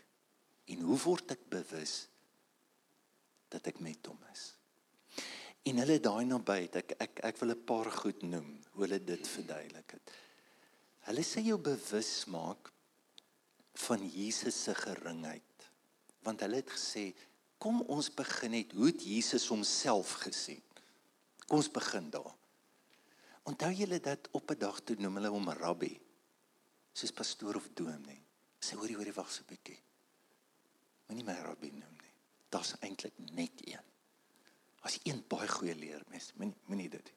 en 0.74 0.86
hoe 0.90 1.00
word 1.06 1.36
ek 1.36 1.50
bewus 1.50 1.96
dat 3.54 3.68
ek 3.70 3.80
met 3.84 4.08
hom 4.10 4.22
is. 4.34 4.46
En 5.66 5.82
hulle 5.82 5.98
daai 6.02 6.25
nabyheid, 6.30 6.78
ek 6.82 6.96
ek 7.02 7.22
ek 7.32 7.42
wil 7.42 7.54
'n 7.56 7.66
paar 7.66 7.90
goed 7.92 8.22
noem 8.24 8.50
hoe 8.74 8.86
hulle 8.86 9.00
dit 9.02 9.28
verduidelik 9.28 9.98
het. 9.98 10.12
Hulle 11.08 11.24
sê 11.24 11.42
jou 11.46 11.58
bewus 11.58 12.25
maak 12.25 12.72
van 13.86 14.02
Jesus 14.10 14.64
se 14.64 14.74
geringheid. 14.75 15.70
Want 16.25 16.42
hulle 16.42 16.62
het 16.62 16.70
gesê, 16.70 17.14
kom 17.58 17.82
ons 17.82 18.10
begin 18.10 18.52
net 18.52 18.72
hoe 18.72 18.88
het 18.90 19.02
Jesus 19.02 19.48
homself 19.48 20.18
gesien? 20.25 20.62
Kom 21.46 21.62
ons 21.62 21.72
begin 21.72 22.10
daar. 22.10 22.34
Onthou 23.46 23.72
julle 23.74 24.00
dat 24.00 24.30
op 24.32 24.52
'n 24.52 24.58
dag 24.58 24.80
toe 24.82 24.96
noem 25.00 25.16
hulle 25.16 25.30
hom 25.30 25.50
rabbi. 25.50 26.00
Soos 26.94 27.12
pastoor 27.12 27.56
of 27.56 27.70
dominee. 27.74 28.25
Sê 28.66 28.78
hoorie 28.80 28.98
hoorie 28.98 29.14
wag 29.14 29.30
so 29.30 29.44
'n 29.44 29.50
bietjie. 29.52 29.78
Moenie 31.08 31.26
my 31.28 31.38
rabbi 31.46 31.70
noem 31.70 31.98
nie. 32.02 32.16
Daar's 32.50 32.74
eintlik 32.80 33.14
net 33.18 33.62
een. 33.62 33.86
As 34.82 34.98
een 35.04 35.24
baie 35.28 35.48
goeie 35.48 35.76
leermes, 35.76 36.32
moenie 36.34 36.58
moenie 36.66 36.90
dit. 36.90 37.12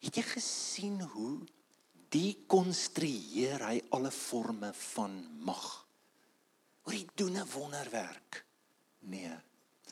Het 0.00 0.16
jy 0.16 0.22
gesien 0.22 1.00
hoe 1.14 1.46
die 2.10 2.44
konstrueer 2.46 3.62
hy 3.62 3.82
alle 3.90 4.10
forme 4.10 4.72
van 4.74 5.12
mag? 5.44 5.86
Hoe 6.82 6.94
hy 6.94 7.06
doen 7.14 7.36
'n 7.38 7.50
wonderwerk. 7.52 8.44
Nee. 8.98 9.36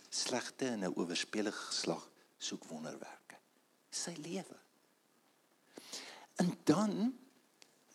Slegte 0.09 0.67
en 0.67 0.85
'n 0.85 0.97
oorspelige 0.97 1.63
geslag 1.71 2.11
soek 2.39 2.65
wonderwerke. 2.65 3.37
Sy 3.91 4.15
lewe. 4.19 4.59
En 6.37 6.59
dan 6.65 7.19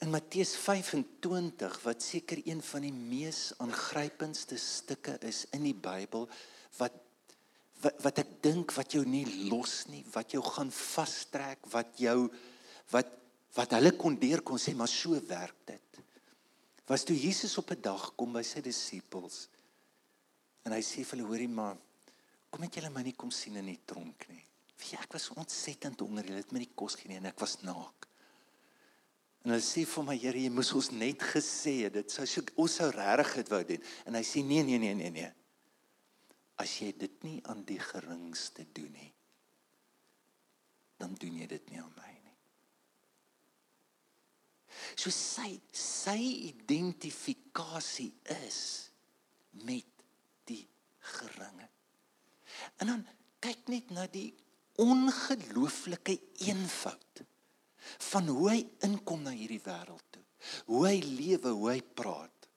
in 0.03 0.11
Matteus 0.11 0.51
25 0.59 1.77
wat 1.85 2.03
seker 2.03 2.41
een 2.43 2.59
van 2.61 2.83
die 2.83 2.91
mees 2.91 3.53
aangrypendste 3.63 4.57
stukke 4.59 5.15
is 5.23 5.45
in 5.55 5.63
die 5.63 5.77
Bybel 5.77 6.27
wat 6.79 6.99
wat, 7.83 7.97
wat 8.03 8.19
ek 8.23 8.35
dink 8.43 8.71
wat 8.77 8.95
jou 8.95 9.03
nie 9.07 9.25
los 9.49 9.85
nie, 9.91 10.03
wat 10.13 10.31
jou 10.31 10.39
gaan 10.43 10.69
vastrek, 10.71 11.65
wat 11.71 11.97
jou 11.99 12.27
wat 12.91 13.19
wat 13.53 13.75
hulle 13.77 13.91
kon 13.99 14.15
deur 14.17 14.41
kon 14.41 14.59
sê 14.59 14.73
maar 14.73 14.89
so 14.89 15.19
werk 15.29 15.59
dit. 15.69 15.99
Was 16.89 17.03
toe 17.07 17.15
Jesus 17.15 17.57
op 17.61 17.71
'n 17.71 17.81
dag 17.81 18.11
kom 18.15 18.33
by 18.33 18.43
sy 18.43 18.61
disippels 18.61 19.47
en 20.65 20.71
hy 20.71 20.81
sê 20.81 21.03
vir 21.03 21.19
hulle 21.19 21.29
hoorie 21.29 21.51
maar 21.51 21.77
kom 22.49 22.63
het 22.63 22.75
julle 22.75 22.89
my 22.89 23.03
nie 23.03 23.15
kom 23.15 23.31
sien 23.31 23.55
in 23.55 23.71
die 23.71 23.81
tronk 23.85 24.27
nie. 24.29 24.43
Jy 24.83 24.99
ek 24.99 25.13
was 25.13 25.29
ontsettend 25.29 25.99
honger, 25.99 26.25
julle 26.25 26.43
het 26.43 26.51
my 26.51 26.59
nie 26.59 26.75
kos 26.75 26.95
gegee 26.95 27.09
nie 27.09 27.17
en 27.17 27.31
ek 27.31 27.39
was 27.39 27.61
naak. 27.61 28.12
En 29.43 29.51
hulle 29.51 29.63
sê 29.63 29.83
vir 29.87 30.05
my 30.07 30.15
Here, 30.15 30.39
jy 30.39 30.51
moes 30.53 30.71
ons 30.77 30.89
net 30.95 31.23
gesê 31.33 31.81
het. 31.83 31.97
Dit 31.97 32.13
sou 32.13 32.25
so 32.29 32.43
ons 32.63 32.77
sou 32.79 32.87
regtig 32.95 33.41
dit 33.41 33.51
wou 33.51 33.63
doen. 33.73 33.89
En 34.07 34.15
hy 34.15 34.23
sê 34.27 34.43
nee 34.45 34.63
nee 34.63 34.79
nee 34.79 34.95
nee 34.95 35.11
nee. 35.11 35.31
As 36.63 36.77
jy 36.79 36.93
dit 36.95 37.17
nie 37.27 37.39
aan 37.51 37.65
die 37.67 37.79
geringste 37.81 38.63
doen 38.77 38.91
nie, 38.95 39.09
dan 41.01 41.17
doen 41.19 41.41
jy 41.41 41.47
dit 41.51 41.71
nie 41.73 41.81
aan 41.81 41.91
my 41.97 42.11
nie. 42.13 42.37
So 44.95 45.11
sy 45.11 45.57
sy 45.75 46.19
identifikasie 46.53 48.13
is 48.45 48.61
met 49.65 50.07
die 50.47 50.63
geringe. 51.17 51.67
En 52.79 52.93
dan 52.93 53.03
kyk 53.43 53.67
net 53.73 53.91
na 53.91 54.07
die 54.07 54.29
ongelooflike 54.79 56.15
eenvoud 56.47 57.25
van 58.11 58.29
hoe 58.31 58.49
hy 58.49 58.59
inkom 58.87 59.23
na 59.25 59.33
hierdie 59.35 59.61
wêreld 59.63 60.05
toe. 60.13 60.23
Hoe 60.69 60.87
hy 60.87 60.97
lewe, 61.03 61.53
hoe 61.55 61.69
hy 61.71 61.81
praat. 61.95 62.47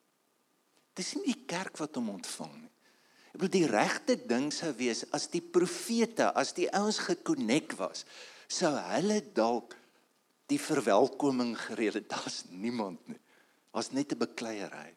Dis 0.97 1.15
nie 1.19 1.35
die 1.35 1.45
kerk 1.49 1.79
wat 1.81 1.99
hom 1.99 2.15
ontvang 2.17 2.55
nie. 2.63 2.73
Ek 3.35 3.43
bedoel 3.43 3.55
die 3.67 3.69
regte 3.69 4.17
ding 4.17 4.49
sou 4.55 4.71
wees 4.79 5.05
as 5.17 5.29
die 5.29 5.43
profete, 5.45 6.31
as 6.33 6.55
die 6.57 6.71
ouens 6.73 7.03
gekonnek 7.05 7.77
was, 7.77 8.07
sou 8.49 8.73
hulle 8.73 9.21
dalk 9.37 9.77
die 10.49 10.61
verwelkoming 10.63 11.53
gereël 11.67 12.01
het. 12.01 12.09
Daar's 12.15 12.47
niemand 12.49 13.03
nie. 13.13 13.21
Daar's 13.75 13.93
net 13.93 14.13
'n 14.15 14.25
bekleierery 14.25 14.95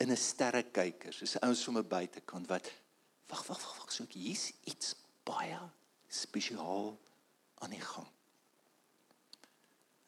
in 0.00 0.12
'n 0.12 0.16
sterrekyker, 0.16 1.12
soos 1.12 1.40
ouens 1.40 1.62
sommer 1.62 1.84
buitekant 1.84 2.46
wat 2.48 2.68
wag, 3.28 3.46
wag, 3.48 3.60
wag, 3.60 3.76
wag, 3.78 3.92
so 3.92 4.04
hier's 4.08 4.52
iets 4.64 4.94
baie 5.24 5.60
spesiaal 6.08 6.98
aan 7.62 7.70
die 7.70 7.80
gang 7.80 8.08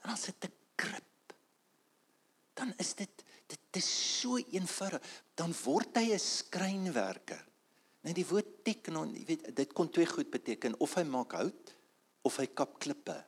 en 0.03 0.11
as 0.11 0.25
dit 0.29 0.45
'n 0.45 0.55
krip 0.77 1.13
dan 2.63 2.73
is 2.79 2.95
dit 2.95 3.25
dit 3.53 3.77
is 3.77 3.89
so 4.21 4.39
eenvoudig. 4.39 5.03
Dan 5.37 5.53
word 5.65 5.97
hy 5.97 6.13
'n 6.13 6.19
skrynwerker. 6.19 7.43
Net 8.03 8.15
die 8.15 8.27
woord 8.27 8.65
teknon 8.65 9.15
jy 9.15 9.25
weet 9.27 9.57
dit 9.57 9.73
kon 9.73 9.91
twee 9.91 10.07
goed 10.07 10.31
beteken. 10.31 10.79
Of 10.81 10.95
hy 10.95 11.05
maak 11.05 11.33
hout 11.33 11.75
of 12.23 12.37
hy 12.37 12.47
kap 12.47 12.79
klippe. 12.79 13.19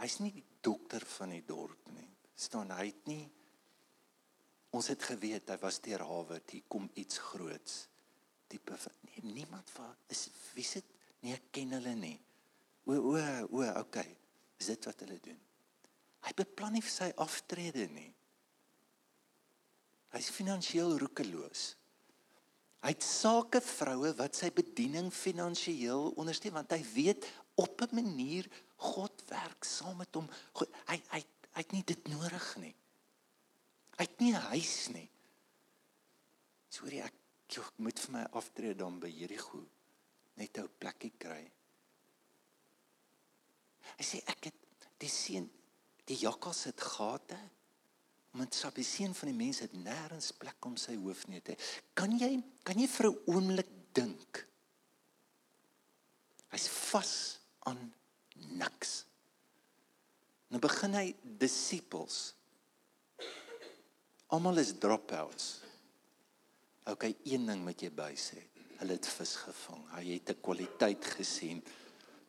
Hy's 0.00 0.18
nie 0.20 0.32
die 0.32 0.46
dokter 0.62 1.04
van 1.18 1.30
die 1.30 1.44
dorp 1.44 1.90
nie. 1.92 2.08
Staan 2.34 2.70
hy 2.70 2.86
het 2.86 3.06
nie 3.06 3.30
ons 4.70 4.86
het 4.86 5.02
geweet 5.02 5.48
hy 5.50 5.56
was 5.58 5.80
deur 5.82 6.04
hawe 6.06 6.40
hier 6.46 6.62
kom 6.68 6.88
iets 6.94 7.18
groots. 7.18 7.88
Van 8.50 8.92
nee, 9.02 9.32
niemand 9.34 9.70
van 9.70 9.94
is 10.08 10.28
wie 10.54 10.64
sit 10.64 10.86
nee 11.22 11.34
ek 11.34 11.50
ken 11.50 11.72
hulle 11.72 11.94
nie. 11.94 12.18
O 12.86 12.94
o 12.94 13.18
o 13.50 13.66
okay 13.78 14.16
Is 14.60 14.70
dit 14.72 14.88
wat 14.88 15.04
hulle 15.04 15.18
doen? 15.24 15.38
Hy 16.20 16.32
beplan 16.36 16.74
nie 16.76 16.84
vir 16.84 16.92
sy 16.92 17.10
aftrede 17.22 17.86
nie. 17.94 18.10
Hy's 20.12 20.30
finansiëel 20.34 20.98
roekeloos. 21.00 21.62
Hy 22.80 22.92
het 22.94 23.04
sake 23.04 23.60
vroue 23.64 24.12
wat 24.16 24.38
sy 24.38 24.48
bediening 24.56 25.10
finansiëel 25.12 26.12
ondersteun 26.20 26.56
want 26.56 26.72
hy 26.72 26.80
weet 26.94 27.26
op 27.60 27.82
'n 27.84 27.94
manier 27.94 28.48
God 28.76 29.22
werk 29.28 29.64
saam 29.64 29.96
met 30.00 30.14
hom. 30.14 30.28
God, 30.52 30.68
hy 30.88 30.96
hy 31.12 31.20
hy 31.50 31.60
het 31.60 31.72
nie 31.72 31.84
dit 31.84 32.08
nodig 32.08 32.56
nie. 32.56 32.74
Hy 33.98 34.04
het 34.04 34.20
nie 34.20 34.32
'n 34.32 34.46
huis 34.52 34.88
nie. 34.88 35.08
Sorry 36.70 37.00
ek 37.00 37.14
ek 37.50 37.78
moet 37.78 37.98
vir 37.98 38.12
my 38.12 38.24
aftrede 38.38 38.78
dan 38.78 39.00
by 39.00 39.08
Jerigo 39.08 39.66
net 40.36 40.58
'n 40.58 40.68
plekkie 40.78 41.12
kry. 41.18 41.50
Hy 43.98 44.04
sê 44.04 44.20
ek 44.26 44.50
het 44.50 44.90
die 45.00 45.08
seun 45.08 45.48
die 46.06 46.18
jakkals 46.18 46.64
het 46.64 46.80
gate 46.80 47.38
want 48.32 48.54
sy 48.54 48.70
die 48.74 48.86
seun 48.86 49.14
van 49.14 49.30
die 49.30 49.38
mense 49.38 49.64
het 49.66 49.74
nêrens 49.74 50.30
plek 50.38 50.66
om 50.66 50.76
sy 50.78 50.94
hoof 50.96 51.26
neer 51.28 51.42
te 51.42 51.56
kan 51.94 52.12
jy 52.18 52.42
kan 52.66 52.78
jy 52.78 52.86
vir 52.86 53.10
'n 53.10 53.18
oomblik 53.26 53.70
dink 53.94 54.46
hy's 56.50 56.68
vas 56.90 57.14
aan 57.68 57.80
niks. 58.58 59.04
Nou 60.50 60.60
begin 60.62 60.96
hy 60.98 61.06
disippels. 61.22 62.20
Almal 64.34 64.62
is 64.62 64.72
dropouts. 64.78 65.60
Okay 66.90 67.14
een 67.28 67.46
ding 67.46 67.62
moet 67.64 67.82
jy 67.82 67.90
by 67.94 68.12
sê. 68.18 68.40
Hulle 68.80 68.96
het 68.96 69.08
vis 69.14 69.34
gevang. 69.44 69.82
Hy 69.94 70.04
het 70.14 70.30
'n 70.30 70.40
kwaliteit 70.40 71.04
gesien. 71.04 71.62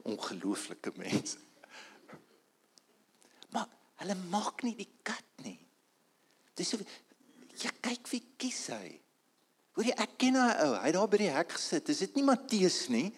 Ongelooflike 0.03 0.91
mense 0.97 1.37
Hulle 4.01 4.17
maak 4.31 4.63
nie 4.65 4.73
die 4.73 4.89
kat 5.05 5.43
nie. 5.45 5.59
Dis 6.57 6.73
so 6.73 6.79
jy 6.81 7.69
kyk 7.85 8.07
wie 8.09 8.21
kies 8.41 8.63
hy. 8.73 8.95
Hoor 9.77 9.87
jy 9.87 9.93
ek 10.01 10.15
ken 10.19 10.39
daai 10.39 10.55
ou, 10.65 10.71
hy 10.81 10.93
daar 10.95 11.11
by 11.11 11.19
die 11.21 11.29
hek 11.31 11.53
gesit. 11.53 11.91
Is 11.93 12.01
dit 12.03 12.17
nie 12.17 12.25
Matteus 12.25 12.87
nie? 12.91 13.11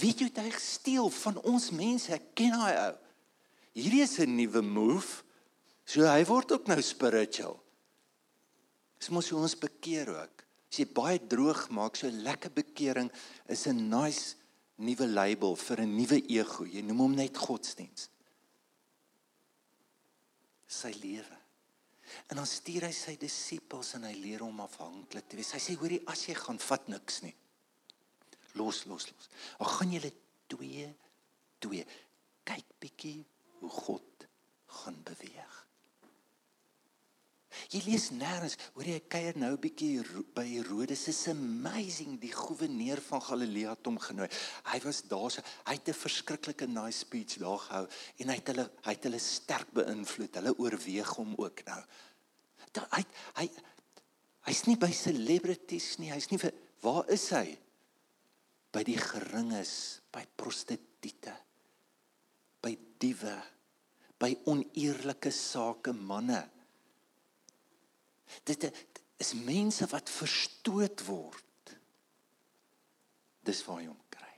Weet 0.00 0.24
jy 0.24 0.28
hy 0.34 0.50
gesteel 0.50 1.06
van 1.20 1.38
ons 1.46 1.70
mense? 1.70 2.10
Ek 2.14 2.34
ken 2.38 2.56
daai 2.56 2.74
ou. 2.88 2.96
Hierdie 3.78 4.02
is 4.02 4.18
'n 4.18 4.34
nuwe 4.34 4.62
move. 4.62 5.22
So 5.86 6.02
hy 6.02 6.24
word 6.26 6.52
ook 6.52 6.66
nou 6.66 6.82
spiritual. 6.82 7.56
Dis 8.98 9.10
mos 9.14 9.30
hoe 9.30 9.40
ons 9.40 9.54
bekeer 9.54 10.10
ook. 10.10 10.44
As 10.68 10.78
jy 10.78 10.84
baie 10.84 11.18
droog 11.18 11.70
maak, 11.70 11.96
so 11.96 12.10
lekker 12.10 12.50
bekering 12.50 13.10
is 13.48 13.66
'n 13.66 13.88
nice 13.88 14.34
nuwe 14.76 15.06
label 15.06 15.54
vir 15.54 15.80
'n 15.80 15.96
nuwe 15.96 16.26
ego. 16.28 16.64
Jy 16.64 16.82
noem 16.82 16.98
hom 16.98 17.14
net 17.14 17.36
godsdienst 17.38 18.17
sy 20.68 20.92
lewe. 21.00 21.38
En 22.28 22.40
dan 22.40 22.48
stuur 22.48 22.86
hy 22.88 22.92
sy 22.94 23.16
disippels 23.20 23.94
en 23.98 24.06
hy 24.08 24.14
leer 24.16 24.44
hom 24.44 24.62
afhanklik 24.64 25.28
te 25.28 25.36
wees. 25.36 25.52
Hy 25.56 25.60
sê 25.62 25.76
hoorie 25.80 26.00
as 26.08 26.24
jy 26.28 26.36
gaan 26.38 26.60
vat 26.68 26.88
niks 26.92 27.22
nie. 27.24 27.34
Los 28.56 28.84
los 28.88 29.08
los. 29.10 29.28
Ag 29.60 29.78
gaan 29.78 29.92
julle 29.96 30.12
twee 30.48 30.88
twee 31.60 31.84
kyk 32.48 32.68
bietjie 32.80 33.18
hoe 33.60 33.70
God 33.70 34.28
gaan 34.80 34.96
beweeg. 35.04 35.57
Jy 37.72 37.82
lees 37.86 38.08
nêrens, 38.14 38.56
hoor 38.74 38.88
jy 38.88 39.00
kuier 39.08 39.36
nou 39.36 39.52
'n 39.52 39.60
bietjie 39.60 40.02
by 40.34 40.46
Herodes. 40.46 41.08
It's 41.08 41.28
amazing 41.28 42.18
die 42.20 42.32
goewerneur 42.32 43.00
van 43.00 43.20
Galilea 43.20 43.70
het 43.70 43.86
hom 43.86 43.98
genooi. 43.98 44.28
Hy 44.64 44.80
was 44.84 45.02
daar 45.02 45.30
so, 45.30 45.42
hy 45.66 45.74
het 45.74 45.88
'n 45.88 45.92
verskriklike 45.94 46.66
nice 46.66 46.98
speech 46.98 47.38
daar 47.38 47.58
gehou 47.58 47.86
en 48.18 48.28
hy 48.28 48.34
het 48.34 48.46
hulle 48.46 48.70
hy 48.82 48.92
het 48.92 49.04
hulle 49.04 49.18
sterk 49.18 49.72
beïnvloed. 49.72 50.34
Hulle 50.34 50.58
oorweeg 50.58 51.16
hom 51.16 51.34
ook 51.36 51.64
nou. 51.66 51.82
Da, 52.72 52.86
hy 52.92 53.04
hy 53.36 53.50
hy's 54.46 54.66
nie 54.66 54.76
by 54.76 54.90
celebrities 54.90 55.98
nie. 55.98 56.10
Hy's 56.10 56.30
nie 56.30 56.38
vir 56.38 56.52
waar 56.80 57.04
is 57.10 57.30
hy? 57.30 57.58
by 58.72 58.84
die 58.84 58.98
geringes, 59.00 60.00
by 60.12 60.24
prostituie, 60.38 61.34
by 62.62 62.72
diewe, 63.00 63.36
by 64.20 64.32
oneerlike 64.50 65.32
sake 65.34 65.94
manne. 65.94 66.42
Dit 68.44 68.68
is 69.18 69.34
mense 69.34 69.86
wat 69.90 70.10
verstoot 70.10 71.04
word. 71.06 71.74
Dis 73.42 73.64
waar 73.66 73.80
jy 73.82 73.88
hom 73.90 74.04
kry. 74.12 74.34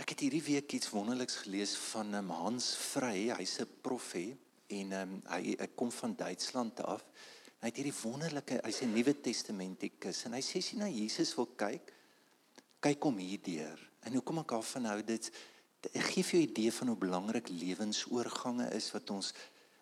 Ek 0.00 0.14
het 0.14 0.24
hierdie 0.24 0.44
week 0.44 0.72
iets 0.72 0.92
wonderliks 0.94 1.42
gelees 1.44 1.74
van 1.90 2.14
um, 2.20 2.30
Hans 2.32 2.72
Vrey, 2.92 3.28
hy's 3.36 3.58
'n 3.60 3.68
prof 3.82 4.12
hè 4.12 4.36
en 4.70 4.92
um, 4.92 5.14
hy, 5.28 5.56
hy 5.58 5.68
kom 5.74 5.90
van 5.92 6.14
Duitsland 6.16 6.80
af. 6.86 7.04
Hy 7.60 7.68
het 7.68 7.76
hierdie 7.76 8.00
wonderlike, 8.02 8.60
hy's 8.64 8.82
'n 8.82 8.94
Nuwe 8.94 9.14
Testamentikus 9.20 10.24
en 10.24 10.36
hy 10.38 10.40
sê 10.40 10.62
as 10.62 10.70
jy 10.72 10.78
na 10.78 10.88
Jesus 10.88 11.34
wil 11.36 11.50
kyk, 11.56 11.92
kyk 12.80 13.02
hom 13.04 13.18
hierdeur. 13.18 13.80
En 14.06 14.16
hoekom 14.16 14.40
ek 14.40 14.54
daarvan 14.54 14.88
hou 14.94 15.02
dit 15.02 15.30
ek 15.80 16.12
gee 16.12 16.22
vir 16.22 16.36
jou 16.36 16.42
'n 16.44 16.50
idee 16.50 16.72
van 16.72 16.88
hoe 16.88 16.96
belangrik 16.96 17.48
lewensoorgange 17.48 18.68
is 18.76 18.90
wat 18.92 19.10
ons 19.10 19.32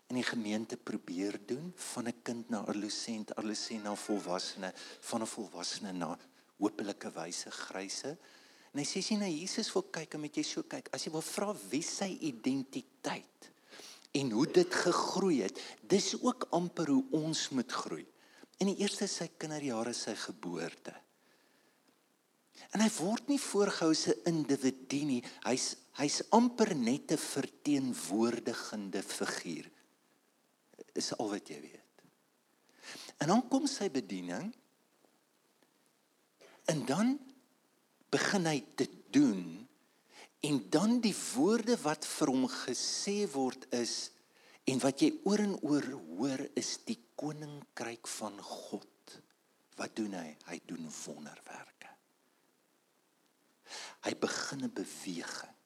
in 0.08 0.16
die 0.16 0.24
gemeente 0.24 0.76
probeer 0.76 1.36
doen 1.46 1.72
van 1.92 2.08
'n 2.08 2.22
kind 2.22 2.48
na 2.48 2.58
adolescent, 2.64 3.34
adolescent 3.36 3.82
na 3.82 3.94
volwassene, 3.94 4.72
van 5.00 5.22
'n 5.22 5.26
volwassene 5.26 5.92
na 5.92 6.18
hopelike 6.56 7.10
wyse 7.12 7.50
gryse. 7.50 8.16
En 8.72 8.80
hy 8.80 8.84
sê 8.84 8.98
as 8.98 9.08
jy 9.08 9.16
na 9.16 9.28
Jesus 9.28 9.72
wil 9.72 9.82
kyk, 9.82 10.10
dan 10.10 10.20
moet 10.20 10.36
jy 10.36 10.42
so 10.42 10.62
kyk. 10.62 10.88
As 10.92 11.04
jy 11.04 11.12
wil 11.12 11.22
vra 11.22 11.54
wie 11.70 11.82
sy 11.82 12.18
identiteit 12.20 13.50
en 14.12 14.30
hoe 14.30 14.46
dit 14.46 14.74
gegroei 14.74 15.42
het, 15.42 15.60
dis 15.82 16.22
ook 16.22 16.48
amper 16.50 16.86
hoe 16.86 17.04
ons 17.10 17.48
moet 17.48 17.72
groei. 17.72 18.06
In 18.58 18.66
die 18.66 18.76
eerste 18.76 19.06
sy 19.06 19.28
kinderjare 19.36 19.92
sy 19.92 20.14
geboorte. 20.14 20.94
En 22.72 22.80
hy 22.80 22.90
word 22.98 23.28
nie 23.28 23.38
voorgehou 23.38 23.92
'n 23.92 24.22
individu 24.24 25.04
nie. 25.04 25.24
Hy's 25.44 25.76
hy's 25.92 26.22
amper 26.30 26.74
net 26.74 27.12
'n 27.12 27.16
verteenwoordigende 27.18 29.02
figuur 29.02 29.70
is 30.98 31.12
al 31.16 31.30
wat 31.30 31.48
jy 31.50 31.60
weet. 31.60 32.04
En 33.18 33.32
dan 33.32 33.44
kom 33.50 33.66
sy 33.70 33.88
bediening 33.92 34.50
en 36.68 36.84
dan 36.86 37.16
begin 38.12 38.46
hy 38.48 38.60
te 38.76 38.86
doen 39.14 39.68
en 40.46 40.60
dan 40.70 41.00
die 41.02 41.14
woorde 41.34 41.76
wat 41.82 42.06
vir 42.06 42.32
hom 42.32 42.46
gesê 42.52 43.24
word 43.32 43.66
is 43.74 44.10
en 44.68 44.80
wat 44.84 45.02
jy 45.02 45.10
oor 45.26 45.42
en 45.42 45.56
oor 45.64 45.86
hoor 46.12 46.44
is 46.58 46.76
die 46.86 46.98
koninkryk 47.18 48.08
van 48.18 48.36
God. 48.44 49.18
Wat 49.78 49.94
doen 49.96 50.14
hy? 50.18 50.28
Hy 50.50 50.58
doen 50.68 50.86
wonderwerke. 51.04 51.90
Hy 54.06 54.12
begin 54.14 54.64
'n 54.64 54.72
beweging. 54.72 55.56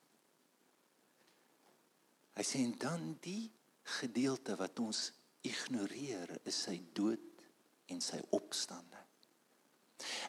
Hy 2.32 2.42
sê 2.42 2.64
en 2.64 2.76
dan 2.78 3.18
die 3.20 3.50
gedeelte 3.82 4.56
wat 4.60 4.78
ons 4.82 5.10
ignoreer 5.46 6.30
is 6.48 6.62
sy 6.68 6.78
dood 6.94 7.46
en 7.90 8.00
sy 8.00 8.20
opstanding. 8.36 9.08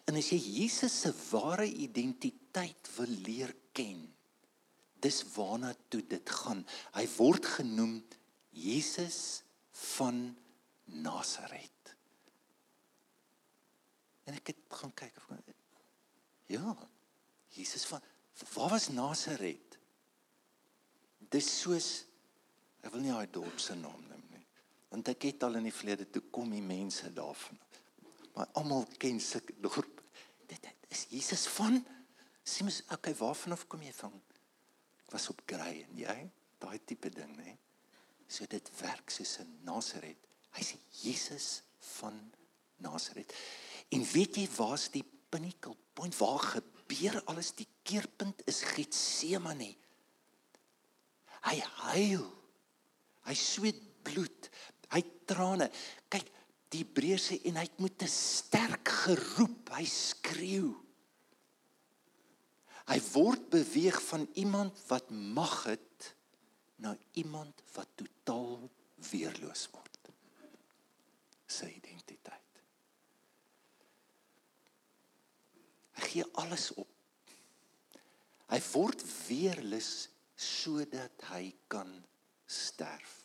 En 0.09 0.17
as 0.19 0.29
jy 0.33 0.39
Jesus 0.61 0.95
se 1.05 1.11
ware 1.31 1.65
identiteit 1.65 2.89
wil 2.97 3.13
leer 3.25 3.53
ken, 3.73 4.05
dis 5.03 5.21
waarna 5.35 5.73
toe 5.91 6.01
dit 6.07 6.33
gaan. 6.41 6.61
Hy 6.95 7.05
word 7.17 7.47
genoem 7.57 7.97
Jesus 8.53 9.43
van 9.93 10.25
Nasaret. 11.03 11.93
En 14.29 14.37
ek 14.37 14.53
het 14.53 14.61
gaan 14.79 14.93
kyk 14.95 15.17
of 15.19 15.31
ja, 16.51 16.75
Jesus 17.53 17.85
van 17.89 18.03
waar 18.53 18.73
was 18.73 18.89
Nasaret? 18.89 19.77
Dis 21.33 21.47
soos 21.61 22.05
ek 22.83 22.91
wil 22.91 23.01
nie 23.01 23.15
daai 23.15 23.31
dorp 23.31 23.59
se 23.59 23.75
naam 23.79 24.01
noem 24.09 24.23
want 24.93 25.09
ek 25.09 25.25
het 25.25 25.43
al 25.47 25.57
in 25.57 25.65
die 25.65 25.73
verlede 25.73 26.05
toe 26.13 26.21
kom 26.29 26.51
die 26.53 26.61
mense 26.61 27.09
daarvan. 27.17 27.57
Maar 28.35 28.51
almal 28.59 28.85
ken 29.01 29.17
sulke 29.21 29.55
dorp. 29.57 30.03
Dit 30.45 30.67
is 30.93 31.07
Jesus 31.09 31.47
van 31.55 31.79
Simus, 32.43 32.81
okay, 32.91 33.15
waarvan 33.17 33.55
af 33.55 33.63
kom 33.71 33.81
jy 33.81 33.93
van? 33.95 34.13
Was 35.09 35.29
op 35.31 35.41
Grey 35.49 35.79
en 35.87 35.97
jy, 35.97 36.15
daai 36.61 36.77
tipe 36.85 37.09
ding, 37.13 37.31
né? 37.39 37.55
So 38.27 38.45
dit 38.51 38.69
werk 38.81 39.09
soos 39.13 39.37
in 39.41 39.49
Nasaret. 39.65 40.19
Hy's 40.53 40.73
Jesus 40.99 41.47
van 41.95 42.19
Nasaret. 42.83 43.33
En 43.95 44.05
weet 44.11 44.37
jy 44.37 44.45
waar's 44.59 44.89
die 44.93 45.05
pinnacle 45.33 45.73
point 45.97 46.13
waar 46.19 46.43
gebeur 46.51 47.17
alles 47.31 47.53
die 47.57 47.69
keerpunt 47.87 48.45
is 48.51 48.61
Getsemane. 48.75 49.71
Hy 51.49 51.57
huil. 51.87 52.29
Hy 53.27 53.35
sweet 53.37 53.81
bloed. 54.03 54.49
Hy 54.93 55.01
trane. 55.29 55.69
Kyk, 56.11 56.29
die 56.73 56.83
Hebreërs 56.83 57.29
sê 57.31 57.39
en 57.49 57.59
hy 57.59 57.65
het 57.67 57.79
met 57.79 58.03
'n 58.03 58.09
sterk 58.09 58.89
geroep, 59.05 59.69
hy 59.77 59.85
skreeu. 59.85 60.73
Hy 62.89 62.99
word 63.13 63.49
beweeg 63.49 64.01
van 64.09 64.27
iemand 64.33 64.79
wat 64.89 65.09
mag 65.09 65.63
het 65.63 66.15
na 66.83 66.97
iemand 67.13 67.61
wat 67.75 67.87
totaal 67.95 68.69
weerloos 69.11 69.69
word. 69.71 70.09
Sy 71.47 71.69
identiteit. 71.69 72.61
Hy 75.93 76.09
gee 76.09 76.25
alles 76.33 76.71
op. 76.73 76.89
Hy 78.51 78.59
word 78.73 79.05
weerloos 79.27 80.09
sodat 80.35 81.23
hy 81.31 81.53
kan 81.71 81.93
sterf. 82.45 83.23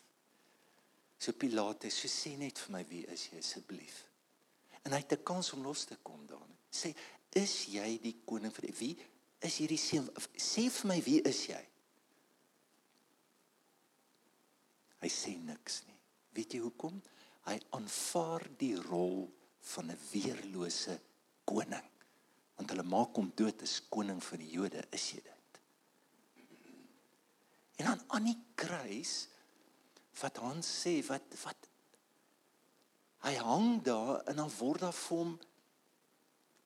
So 1.19 1.33
Pilatus, 1.33 1.97
so 1.99 2.07
sê 2.07 2.37
net 2.39 2.59
vir 2.63 2.71
my 2.77 2.83
wie 2.87 3.03
is 3.11 3.27
jy 3.29 3.39
asseblief? 3.41 3.97
En 4.85 4.93
hy 4.95 5.01
het 5.03 5.13
'n 5.13 5.23
kans 5.23 5.53
om 5.53 5.63
los 5.63 5.85
te 5.85 5.97
kom 6.03 6.25
daarin. 6.27 6.57
Sê, 6.71 6.95
is 7.35 7.65
jy 7.65 7.99
die 8.01 8.21
koning 8.25 8.53
vir 8.53 8.73
wie 8.79 8.97
is 9.41 9.57
hierdie 9.57 9.77
seun? 9.77 10.09
Sê 10.37 10.69
vir 10.69 10.87
my 10.87 11.01
wie 11.01 11.21
is 11.21 11.47
jy? 11.47 11.65
Hy 15.01 15.09
sê 15.09 15.37
niks 15.37 15.83
nie. 15.87 15.99
Weet 16.35 16.53
jy 16.53 16.59
hoekom? 16.59 17.01
Hy 17.47 17.59
aanvaar 17.69 18.47
die 18.57 18.75
rol 18.75 19.29
van 19.73 19.91
'n 19.91 19.99
weerlose 20.11 20.99
koning. 21.45 21.89
Want 22.55 22.69
hulle 22.69 22.83
maak 22.83 23.15
hom 23.15 23.31
dood 23.35 23.61
as 23.61 23.81
koning 23.89 24.23
van 24.23 24.39
die 24.39 24.51
Jode, 24.51 24.87
is 24.91 25.11
jy 25.11 25.21
dit? 25.21 25.38
En 27.79 27.85
dan 27.85 28.01
aan 28.07 28.27
die 28.27 28.37
kruis 28.59 29.27
wat 30.19 30.39
Hans 30.43 30.69
sê 30.83 30.99
wat 31.07 31.35
wat 31.43 31.67
hy 33.23 33.35
hang 33.39 33.79
daar 33.83 34.19
en 34.31 34.41
dan 34.41 34.51
word 34.59 34.83
daar 34.83 34.95
vir 34.95 35.21
hom 35.21 35.37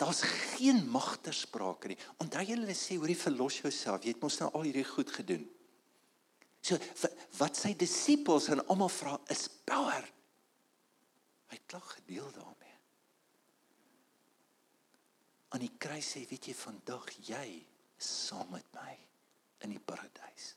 daar's 0.02 0.24
geen 0.26 0.82
magtersprake 0.90 1.92
nie. 1.92 2.00
Onthou 2.22 2.42
jy 2.44 2.58
hulle 2.58 2.76
sê 2.78 2.98
hoor 2.98 3.12
jy 3.12 3.18
verlos 3.18 3.60
jouself. 3.62 4.04
Jy 4.04 4.16
het 4.16 4.24
mos 4.26 4.40
nou 4.42 4.50
al 4.52 4.66
hierdie 4.68 4.88
goed 4.88 5.14
gedoen. 5.14 5.46
So 6.64 6.80
wat 7.40 7.60
sy 7.60 7.74
disippels 7.78 8.50
en 8.52 8.64
almal 8.66 8.92
vra 8.92 9.18
is 9.34 9.46
power. 9.68 10.06
Hy 11.54 11.60
klaar 11.70 11.86
gedeel 11.94 12.30
daarmee. 12.34 12.78
Aan 15.54 15.62
die 15.62 15.76
kruis 15.78 16.16
sê 16.16 16.26
weet 16.30 16.50
jy 16.50 16.58
vandag 16.58 17.08
jy 17.30 17.48
saam 18.02 18.50
met 18.56 18.68
my 18.76 18.92
in 19.64 19.76
die 19.76 19.84
paradys. 19.84 20.56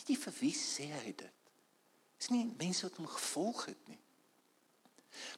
Weet 0.00 0.14
jy 0.14 0.16
vir 0.16 0.36
wie 0.40 0.54
sê 0.56 0.86
hy 0.88 1.10
dit? 1.12 1.50
Dis 2.16 2.30
nie 2.32 2.46
mense 2.56 2.86
wat 2.86 2.96
hom 2.96 3.08
gevolg 3.12 3.66
het 3.68 3.90
nie. 3.90 3.98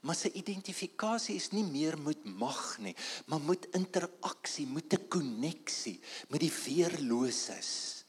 Maar 0.06 0.14
sy 0.14 0.30
identifikasie 0.38 1.34
is 1.34 1.48
nie 1.50 1.64
meer 1.66 1.96
met 1.98 2.22
mag 2.38 2.76
nie, 2.84 2.92
maar 3.26 3.42
met 3.42 3.66
interaksie, 3.74 4.68
met 4.70 4.94
'n 4.94 5.08
koneksie 5.08 5.98
met 6.30 6.40
die 6.46 6.52
weerloses 6.52 8.04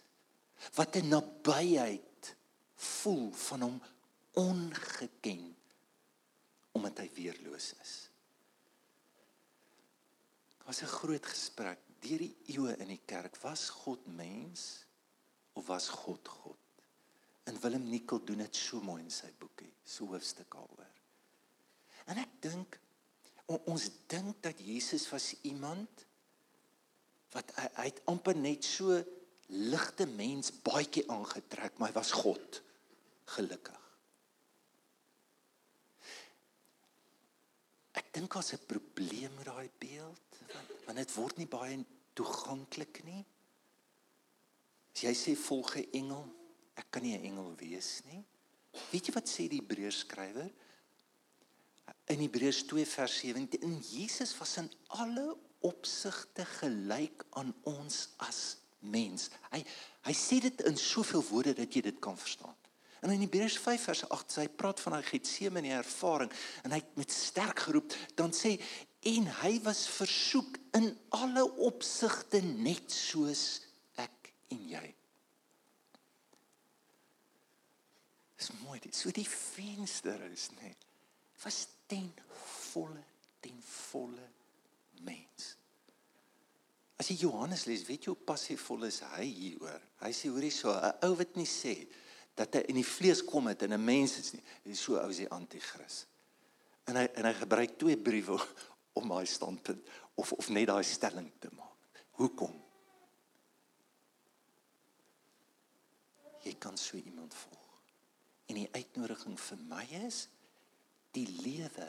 wat 0.78 0.96
'n 0.96 1.10
nabyheid 1.10 2.36
voel 2.76 3.32
van 3.32 3.62
hom 3.62 3.82
ongeken 4.38 5.56
omdat 6.72 7.00
hy 7.00 7.10
weerloos 7.16 7.74
is. 7.82 8.10
Was 10.66 10.84
'n 10.84 10.96
groot 11.02 11.26
gesprek 11.26 11.80
deur 12.00 12.20
die 12.20 12.36
eeue 12.46 12.78
in 12.78 12.88
die 12.88 13.02
kerk, 13.06 13.42
was 13.42 13.70
God 13.70 14.06
mens 14.06 14.86
of 15.54 15.68
was 15.68 15.90
God 15.90 16.28
God? 16.28 16.58
En 17.44 17.60
Willem 17.60 17.90
Nicol 17.90 18.24
doen 18.24 18.44
dit 18.46 18.56
so 18.56 18.80
mooi 18.82 19.02
in 19.04 19.12
sy 19.12 19.30
boekie, 19.40 19.72
so 19.84 20.08
hoofstuk 20.14 20.56
alweer. 20.56 21.02
En 22.12 22.20
ek 22.22 22.40
dink 22.44 22.80
ons 23.52 23.90
dink 24.12 24.40
dat 24.44 24.60
Jesus 24.64 25.06
was 25.12 25.34
iemand 25.44 26.06
wat 27.34 27.52
hy, 27.58 27.68
hy 27.78 27.86
het 27.90 28.02
amper 28.10 28.38
net 28.38 28.66
so 28.66 28.96
ligte 29.54 30.08
mens 30.10 30.52
baadjie 30.64 31.04
aangetrek, 31.12 31.78
maar 31.78 31.92
hy 31.92 31.98
was 31.98 32.14
God. 32.16 32.62
Gelukkig. 33.36 33.80
Ek 38.00 38.10
dink 38.16 38.34
daar's 38.34 38.54
'n 38.54 38.66
probleem 38.68 39.34
met 39.36 39.46
daai 39.46 39.70
beeld 39.80 40.30
want 40.54 40.74
want 40.86 40.98
dit 40.98 41.14
word 41.16 41.38
nie 41.38 41.48
baie 41.48 41.78
toeganklik 42.14 43.04
nie. 43.04 43.26
As 44.94 45.02
jy 45.02 45.14
sê 45.18 45.34
volge 45.36 45.88
engel, 45.98 46.28
ek 46.78 46.92
kan 46.92 47.04
nie 47.04 47.18
'n 47.18 47.26
engel 47.26 47.56
wees 47.58 48.02
nie. 48.06 48.24
Weet 48.92 49.08
jy 49.08 49.14
wat 49.14 49.30
sê 49.30 49.48
die 49.50 49.62
Hebreërs 49.62 50.04
skrywer? 50.06 50.52
In 52.10 52.20
Hebreërs 52.20 52.64
2 52.70 52.86
vers 52.86 53.16
17, 53.20 53.62
in 53.62 53.80
Jesus 53.82 54.38
was 54.38 54.58
in 54.58 54.72
alle 54.88 55.36
opsigte 55.62 56.46
gelyk 56.46 57.26
aan 57.30 57.54
ons 57.64 58.10
as 58.18 58.58
mens. 58.80 59.30
Hy 59.52 59.64
hy 60.04 60.14
sê 60.14 60.42
dit 60.44 60.62
in 60.68 60.78
soveel 60.78 61.24
woorde 61.30 61.54
dat 61.56 61.74
jy 61.74 61.82
dit 61.82 62.00
kan 62.04 62.18
verstaan. 62.18 62.56
En 63.04 63.12
in 63.12 63.22
Hebreërs 63.24 63.58
5 63.60 63.86
vers 63.90 64.04
8 64.10 64.32
sê 64.32 64.44
hy 64.44 64.50
praat 64.52 64.80
van 64.84 64.98
hy 64.98 65.02
Getsemane 65.08 65.72
ervaring 65.76 66.32
en 66.64 66.72
hy 66.72 66.80
het 66.82 66.98
met 67.00 67.12
sterk 67.12 67.66
geroep 67.66 67.96
dan 68.20 68.32
sê 68.36 68.58
en 69.14 69.28
hy 69.42 69.54
was 69.64 69.84
versoek 69.92 70.60
in 70.80 70.92
alle 71.16 71.44
opsigte 71.68 72.40
net 72.44 72.92
soos 72.92 73.62
en 74.54 74.62
jy. 74.72 74.86
Dis 78.38 78.52
mooi 78.62 78.80
dit. 78.84 78.96
So 78.96 79.12
die 79.16 79.28
venster 79.28 80.22
is 80.30 80.50
nê. 80.60 80.72
Was 81.44 81.66
ten 81.90 82.10
volle 82.72 83.04
ten 83.44 83.60
volle 83.68 84.30
mens. 85.04 85.50
As 87.00 87.10
jy 87.12 87.18
Johannes 87.26 87.66
lees, 87.68 87.84
weet 87.88 88.06
jy 88.06 88.14
hoe 88.14 88.28
passievol 88.28 88.88
is 88.88 89.02
hy 89.16 89.26
hieroor? 89.28 89.84
Hy 90.04 90.12
sê 90.16 90.32
hoorie 90.32 90.54
so, 90.54 90.72
'n 90.72 90.94
ou 91.04 91.18
wat 91.20 91.36
nie 91.36 91.50
sê 91.50 91.76
dat 92.36 92.56
hy 92.56 92.62
in 92.72 92.80
die 92.80 92.88
vlees 92.88 93.22
kom 93.26 93.48
het 93.48 93.64
en 93.64 93.74
'n 93.74 93.86
mens 93.86 94.18
is 94.18 94.34
nie. 94.34 94.44
Hy 94.64 94.72
is 94.72 94.80
so 94.80 94.96
ou 94.96 95.10
as 95.10 95.18
die 95.18 95.30
anti-kris. 95.30 96.06
En 96.88 96.96
hy 96.96 97.08
en 97.16 97.26
hy 97.26 97.34
gebruik 97.34 97.78
twee 97.78 97.98
briewe 97.98 98.40
om 98.98 99.10
daai 99.10 99.26
standpunt 99.26 99.84
of 100.16 100.32
of 100.32 100.50
net 100.50 100.68
daai 100.68 100.84
stelling 100.84 101.32
te 101.40 101.50
maak. 101.52 102.06
Hoekom? 102.12 102.63
Jy 106.44 106.56
kan 106.60 106.78
so 106.78 106.98
iemand 106.98 107.34
volg. 107.34 107.82
En 108.52 108.60
die 108.60 108.70
uitnodiging 108.72 109.38
vir 109.40 109.62
my 109.70 109.84
is 110.04 110.28
die 111.16 111.28
lewe 111.44 111.88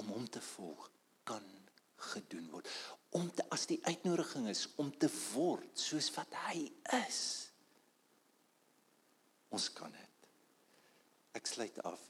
om 0.00 0.08
hom 0.12 0.26
te 0.28 0.42
volg 0.42 0.88
kan 1.28 1.44
gedoen 2.12 2.48
word. 2.50 2.68
Om 3.16 3.30
te 3.34 3.44
as 3.54 3.66
die 3.70 3.78
uitnodiging 3.86 4.48
is 4.50 4.66
om 4.82 4.90
te 4.98 5.08
word 5.32 5.78
soos 5.80 6.10
wat 6.16 6.34
hy 6.48 6.66
is. 6.98 7.22
Ons 9.54 9.70
kan 9.72 9.92
dit. 9.92 10.28
Ek 11.38 11.48
sluit 11.48 11.78
af. 11.86 12.02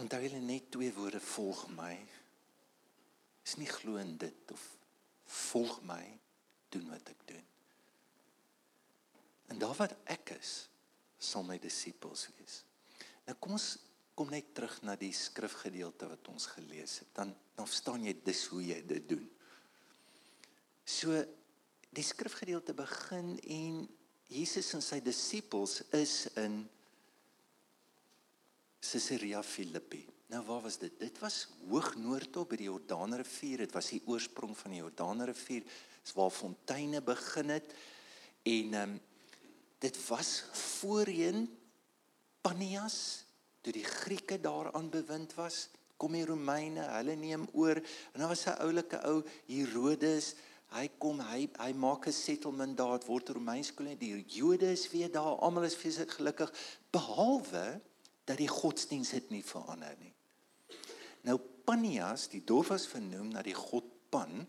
Onthou 0.00 0.20
julle 0.22 0.40
net 0.44 0.70
twee 0.72 0.92
woorde 0.96 1.20
volg 1.32 1.66
my. 1.76 1.94
Is 3.46 3.56
nie 3.60 3.68
glo 3.70 4.00
in 4.00 4.16
dit 4.20 4.52
of 4.54 4.64
volg 5.50 5.78
my 5.86 6.02
doen 6.74 6.90
wat 6.92 7.12
ek 7.12 7.22
doen. 7.30 7.46
En 9.50 9.58
daar 9.58 9.76
wat 9.78 9.94
ek 10.04 10.34
is, 10.36 10.54
sal 11.18 11.44
my 11.46 11.58
disippels 11.62 12.28
wees. 12.36 12.62
Nou 13.26 13.36
kom 13.40 13.56
ons 13.58 13.74
kom 14.16 14.30
net 14.32 14.54
terug 14.56 14.78
na 14.86 14.94
die 14.96 15.12
skrifgedeelte 15.12 16.08
wat 16.08 16.28
ons 16.32 16.46
gelees 16.54 17.00
het. 17.02 17.10
Dan 17.16 17.34
dan 17.56 17.68
verstaan 17.68 18.04
jy 18.04 18.12
dis 18.24 18.44
hoe 18.52 18.60
jy 18.60 18.80
dit 18.84 19.08
doen. 19.08 19.24
So 20.84 21.16
die 21.96 22.04
skrifgedeelte 22.04 22.74
begin 22.76 23.36
en 23.40 23.86
Jesus 24.28 24.74
en 24.76 24.84
sy 24.84 24.98
disippels 25.00 25.80
is 25.96 26.26
in 26.36 26.60
Caesarea 28.84 29.40
Philippi. 29.42 30.02
Nou 30.28 30.42
waar 30.44 30.66
was 30.66 30.76
dit? 30.82 30.92
Dit 31.00 31.18
was 31.22 31.46
hoog 31.70 31.94
noordop 31.96 32.50
by 32.52 32.58
die 32.60 32.68
Jordaanrivier. 32.68 33.64
Dit 33.64 33.74
was 33.74 33.88
die 33.94 34.02
oorsprong 34.04 34.52
van 34.58 34.74
die 34.74 34.82
Jordaanrivier. 34.82 35.64
Dis 36.02 36.14
waar 36.18 36.34
fonteine 36.34 37.00
begin 37.00 37.54
het. 37.56 37.76
En 38.44 38.80
ehm 38.82 38.96
um, 38.96 38.98
dit 39.78 40.06
was 40.08 40.44
voorheen 40.52 41.46
Panias 42.40 43.24
toe 43.60 43.72
die 43.74 43.84
Grieke 43.84 44.40
daaraan 44.40 44.90
bewind 44.90 45.34
was. 45.34 45.68
Kom 45.96 46.12
die 46.14 46.26
Romeine, 46.26 46.84
hulle 46.94 47.16
neem 47.18 47.48
oor. 47.52 47.80
En 48.12 48.20
dan 48.20 48.28
was 48.28 48.44
'n 48.46 48.60
oulike 48.62 49.00
ou 49.02 49.24
Herodes. 49.46 50.34
Hy 50.74 50.88
kom 50.98 51.20
hy 51.20 51.48
hy 51.58 51.72
maak 51.72 52.06
'n 52.06 52.12
settlement 52.12 52.76
daar. 52.76 53.00
Word 53.06 53.28
Romeins 53.28 53.74
kolonie. 53.74 53.98
Die 53.98 54.24
Jode 54.26 54.70
is 54.70 54.90
weer 54.90 55.10
daar. 55.10 55.38
Almal 55.38 55.64
is 55.64 55.74
feeslik 55.74 56.10
gelukkig. 56.10 56.52
Behalwe 56.90 57.80
dat 58.24 58.36
die 58.36 58.48
godsdiens 58.48 59.10
het 59.10 59.30
nie 59.30 59.44
verander 59.44 59.96
nie. 59.98 60.14
Nou 61.20 61.38
Panias 61.64 62.28
die 62.28 62.44
dorp 62.44 62.66
was 62.66 62.86
vernoem 62.86 63.28
na 63.28 63.42
die 63.42 63.54
god 63.54 63.84
Pan. 64.08 64.46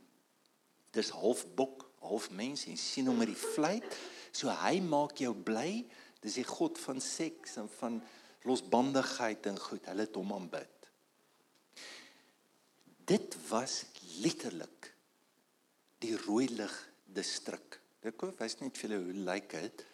Dis 0.92 1.10
half 1.10 1.46
bok 1.56 1.90
half 2.00 2.30
mens. 2.30 2.66
En 2.66 2.78
sien 2.78 3.08
hom 3.08 3.18
met 3.18 3.28
die 3.28 3.44
vlei 3.54 3.82
so 4.38 4.54
hy 4.64 4.78
maak 4.86 5.18
jou 5.24 5.34
bly 5.34 5.84
dis 6.22 6.40
die 6.40 6.48
god 6.48 6.80
van 6.82 7.02
seks 7.04 7.58
en 7.62 7.70
van 7.80 8.02
losbandigheid 8.48 9.50
en 9.50 9.58
goed 9.70 9.90
hulle 9.90 10.06
het 10.08 10.20
hom 10.20 10.36
aanbid 10.38 10.78
dit 13.08 13.38
was 13.50 13.82
letterlik 14.22 14.92
die 16.04 16.16
rooi 16.28 16.48
lig 16.52 16.74
distrik. 17.18 17.80
Ek 18.06 18.18
koop 18.20 18.42
wys 18.42 18.60
net 18.62 18.78
vir 18.78 18.90
julle 18.90 19.00
hoe 19.06 19.24
lyk 19.32 19.50
dit. 19.56 19.86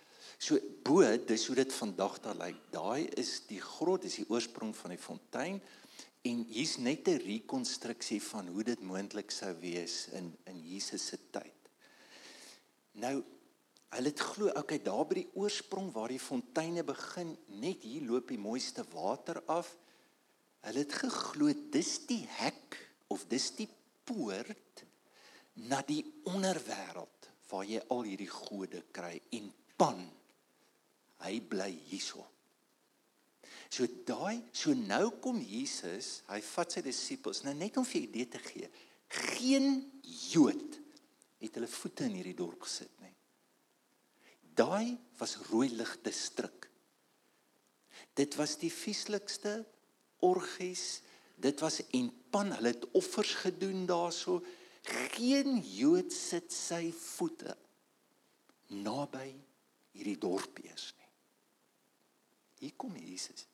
So 0.41 0.60
bo, 0.84 1.06
dis 1.27 1.45
hoe 1.47 1.56
dit 1.62 1.75
vandag 1.77 2.17
daar 2.23 2.39
lyk. 2.41 2.60
Daai 2.73 3.08
is 3.19 3.38
die 3.47 3.62
grot, 3.63 4.03
dis 4.03 4.19
die 4.21 4.27
oorsprong 4.32 4.73
van 4.75 4.95
die 4.95 5.01
fontein 5.01 5.62
en 6.23 6.43
hier's 6.47 6.77
net 6.79 7.08
'n 7.08 7.19
rekonstruksie 7.19 8.21
van 8.23 8.47
hoe 8.47 8.63
dit 8.63 8.82
moontlik 8.82 9.32
sou 9.32 9.53
wees 9.60 10.08
in 10.08 10.34
in 10.47 10.60
Jesus 10.63 11.08
se 11.08 11.17
tyd. 11.32 11.69
Nou 12.93 13.23
hulle 13.93 14.12
het 14.12 14.19
glo, 14.19 14.49
okay, 14.58 14.79
daar 14.82 15.06
by 15.08 15.19
die 15.21 15.29
oorsprong 15.39 15.91
waar 15.93 16.12
die 16.13 16.21
fonteine 16.21 16.84
begin, 16.88 17.36
net 17.62 17.84
hier 17.86 18.06
loop 18.08 18.32
die 18.32 18.41
mooiste 18.41 18.86
water 18.93 19.41
af. 19.51 19.69
Hulle 20.63 20.84
het 20.86 20.95
geglo 21.03 21.51
dis 21.73 21.97
die 22.10 22.23
hek 22.39 22.77
of 23.13 23.25
dis 23.29 23.51
die 23.58 23.69
poort 24.08 24.84
na 25.69 25.82
die 25.86 26.01
onderwêreld 26.32 27.29
waar 27.51 27.65
jy 27.69 27.82
al 27.93 28.06
hierdie 28.08 28.32
gode 28.32 28.82
kry 28.95 29.17
en 29.38 29.51
pan 29.77 30.01
hy 31.23 31.39
bly 31.49 31.69
hierso. 31.89 32.23
So 33.73 33.88
daai 34.06 34.43
so 34.53 34.73
nou 34.77 35.15
kom 35.21 35.39
Jesus, 35.41 36.21
hy 36.29 36.39
vat 36.45 36.75
sy 36.75 36.84
disippels 36.86 37.43
nou 37.45 37.53
net 37.58 37.77
om 37.77 37.86
vir 37.86 38.01
'n 38.01 38.08
idee 38.10 38.27
te 38.29 38.39
gee. 38.39 38.69
Geen 39.10 39.91
Jood 40.03 40.79
het 41.39 41.56
hulle 41.56 41.67
voete 41.67 42.06
in 42.06 42.17
hierdie 42.17 42.38
dorp 42.38 42.62
gesit 42.62 42.93
nie. 43.01 43.12
Daai 44.54 44.98
was 45.18 45.38
rooi 45.50 45.70
lig 45.74 45.94
distrik. 46.06 46.68
Dit 48.13 48.36
was 48.38 48.58
die 48.62 48.72
vieslikste 48.72 49.63
orgies. 50.26 51.02
Dit 51.36 51.63
was 51.66 51.82
en 51.89 52.12
pan, 52.30 52.54
hulle 52.54 52.76
het 52.76 52.86
offers 52.98 53.34
gedoen 53.42 53.88
daarso 53.89 54.42
geen 54.84 55.62
Jood 55.63 56.12
sit 56.13 56.52
sy 56.54 56.92
voete 56.92 57.56
naby 58.74 59.30
hierdie 59.94 60.18
dorp 60.20 60.60
eers 60.63 60.92
nie. 60.98 61.10
Hier 62.63 62.78
kom 62.80 62.96
Jesus. 62.98 63.46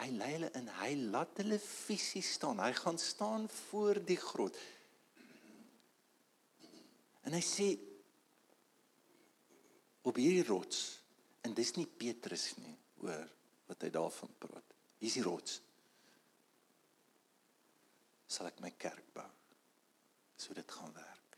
Hy 0.00 0.08
lei 0.16 0.30
hulle 0.34 0.50
in, 0.56 0.68
hy 0.80 0.90
laat 1.12 1.40
hulle 1.42 1.58
fisies 1.60 2.34
staan. 2.38 2.60
Hy 2.62 2.72
gaan 2.76 2.98
staan 3.00 3.48
voor 3.68 4.00
die 4.04 4.18
grot. 4.20 4.56
En 7.28 7.36
hy 7.36 7.42
sê 7.44 7.68
op 10.08 10.16
hierdie 10.16 10.46
rots 10.48 11.00
en 11.44 11.54
dis 11.56 11.74
nie 11.76 11.86
Petrus 11.86 12.52
nie, 12.60 12.76
hoor 13.00 13.26
wat 13.70 13.84
hy 13.84 13.90
daarvan 13.94 14.32
praat. 14.38 14.76
Hier's 15.00 15.16
die 15.16 15.26
rots. 15.26 15.60
Sal 18.30 18.50
ek 18.50 18.60
my 18.64 18.72
kerk 18.78 19.12
bou? 19.14 19.28
so 20.40 20.54
dit 20.54 20.70
gaan 20.72 20.92
werk. 20.92 21.36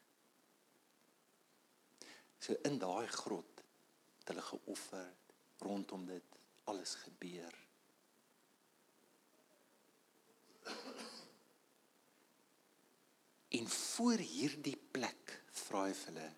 So 2.39 2.55
in 2.63 2.79
daai 2.79 3.07
grot 3.07 3.63
het 4.19 4.31
hulle 4.31 4.45
geoffer 4.47 5.09
rondom 5.63 6.07
dit 6.07 6.39
alles 6.71 6.95
gebeur. 7.03 7.57
En 13.59 13.69
voor 13.69 14.23
hierdie 14.23 14.79
plek 14.95 15.35
vra 15.65 15.83
hy 15.89 15.97
vir 15.99 16.13
hulle: 16.13 16.29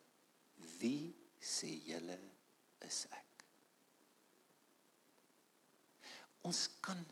"Wie 0.81 1.15
sê 1.45 1.71
julle 1.89 2.19
is 2.89 3.05
ek?" 3.11 3.45
Ons 6.49 6.69
kan 6.81 7.05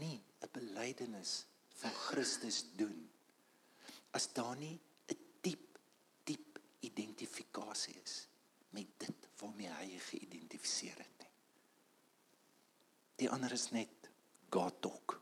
nie 0.00 0.18
'n 0.42 0.50
belydenis 0.52 1.44
van 1.80 1.94
Christus 2.08 2.64
doen 2.76 3.10
as 4.12 4.32
daar 4.32 4.56
nie 4.56 4.78
identifikasie 6.84 7.96
is 8.04 8.26
met 8.70 8.86
dit 8.98 9.28
waarmee 9.40 9.70
hy 9.70 9.98
geïdentifiseer 10.08 10.98
het 10.98 11.22
nie. 11.22 11.32
Die 13.22 13.30
ander 13.30 13.52
is 13.54 13.70
net 13.74 14.10
God 14.50 14.80
talk. 14.82 15.16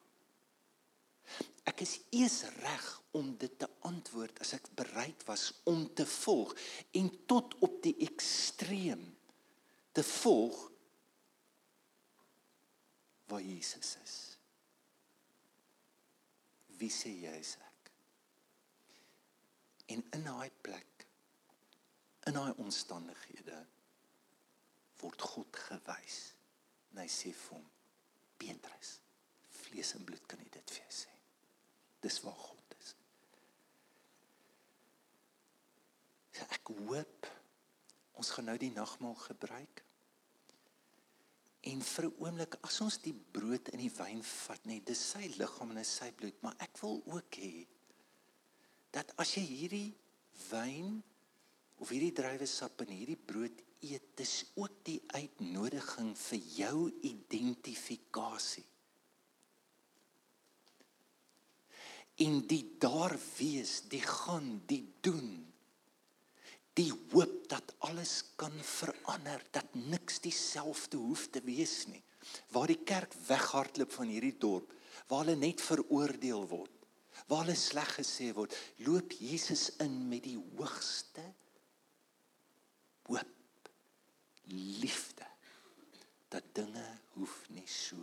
Ek 1.68 1.84
is 1.84 1.98
eers 2.10 2.42
reg 2.62 2.88
om 3.18 3.32
dit 3.38 3.54
te 3.58 3.68
antwoord 3.88 4.40
as 4.42 4.54
ek 4.56 4.70
bereid 4.78 5.22
was 5.28 5.50
om 5.70 5.84
te 5.94 6.06
volg 6.08 6.54
en 6.98 7.10
tot 7.30 7.54
op 7.62 7.78
die 7.84 7.94
ekstreem 8.06 9.04
te 9.92 10.04
volg 10.06 10.58
waar 13.30 13.44
Jesus 13.44 13.96
is. 14.02 14.16
Wie 16.80 16.90
sê 16.92 17.12
jy 17.22 17.34
is 17.38 17.54
ek? 17.60 17.92
En 19.94 20.02
in 20.18 20.26
daai 20.26 20.50
plek 20.64 20.92
in 22.26 22.36
daai 22.38 22.52
omstandighede 22.62 23.58
word 25.02 25.22
God 25.32 25.62
gewys. 25.68 26.18
En 26.92 27.02
hy 27.02 27.08
sê 27.10 27.32
vir 27.34 27.56
hom: 27.56 27.64
"Petrus, 28.38 28.98
vlees 29.62 29.94
en 29.96 30.04
bloed 30.06 30.26
kan 30.30 30.38
nie 30.38 30.52
dit 30.52 30.76
vir 30.76 30.84
jou 30.84 30.92
sê. 31.02 31.11
Dis 32.02 32.18
waar 32.24 32.36
God 32.36 32.76
is." 32.80 32.94
Ek 36.48 36.74
hoop 36.74 37.30
ons 38.18 38.30
gaan 38.30 38.50
nou 38.50 38.58
die 38.60 38.72
nagmaal 38.74 39.16
gebruik. 39.18 39.82
En 41.62 41.82
vir 41.82 42.04
'n 42.06 42.14
oomblik 42.18 42.56
as 42.62 42.80
ons 42.80 42.98
die 42.98 43.14
brood 43.14 43.68
en 43.68 43.78
die 43.78 43.94
wyn 43.96 44.22
vat, 44.22 44.64
nê, 44.66 44.80
dis 44.84 45.10
sy 45.12 45.28
liggaam 45.38 45.70
en 45.70 45.84
sy 45.84 46.10
bloed, 46.12 46.42
maar 46.42 46.56
ek 46.58 46.78
wil 46.82 47.02
ook 47.06 47.34
hê 47.38 47.66
dat 48.90 49.12
as 49.16 49.34
jy 49.36 49.42
hierdie 49.42 49.94
wyn 50.50 51.02
of 51.78 51.88
hierdie 51.88 52.12
druiwesap 52.12 52.80
en 52.80 52.92
hierdie 52.94 53.16
brood 53.16 53.62
eet, 53.80 54.16
dis 54.16 54.44
ook 54.54 54.84
die 54.84 55.00
uitnodiging 55.14 56.12
vir 56.18 56.38
jou 56.38 56.90
identifikasie. 57.02 58.64
In 62.22 62.42
die 62.46 62.64
daar 62.80 63.14
wees, 63.38 63.80
die 63.90 64.02
gaan, 64.04 64.60
die 64.70 64.84
doen. 65.04 65.40
Die 66.78 66.90
hoop 67.12 67.48
dat 67.50 67.74
alles 67.84 68.22
kan 68.40 68.54
verander, 68.64 69.42
dat 69.52 69.74
niks 69.74 70.20
dieselfde 70.24 70.96
hoef 70.96 71.26
te 71.34 71.42
wees 71.44 71.82
nie. 71.90 72.02
Waar 72.54 72.70
die 72.70 72.80
kerk 72.86 73.12
weghardloop 73.26 73.92
van 73.92 74.12
hierdie 74.12 74.36
dorp, 74.38 74.70
waar 75.10 75.26
hulle 75.26 75.36
net 75.40 75.60
veroordeel 75.60 76.46
word, 76.48 76.86
waar 77.28 77.44
hulle 77.44 77.58
sleg 77.58 77.90
gesê 77.98 78.30
word, 78.36 78.54
loop 78.86 79.12
Jesus 79.18 79.68
in 79.82 79.98
met 80.08 80.24
die 80.24 80.38
hoogste 80.38 81.24
hoop 83.10 83.70
liefde 84.82 85.26
dat 86.32 86.44
dinge 86.56 86.84
hoef 87.16 87.34
nie 87.52 87.66
so 87.68 87.96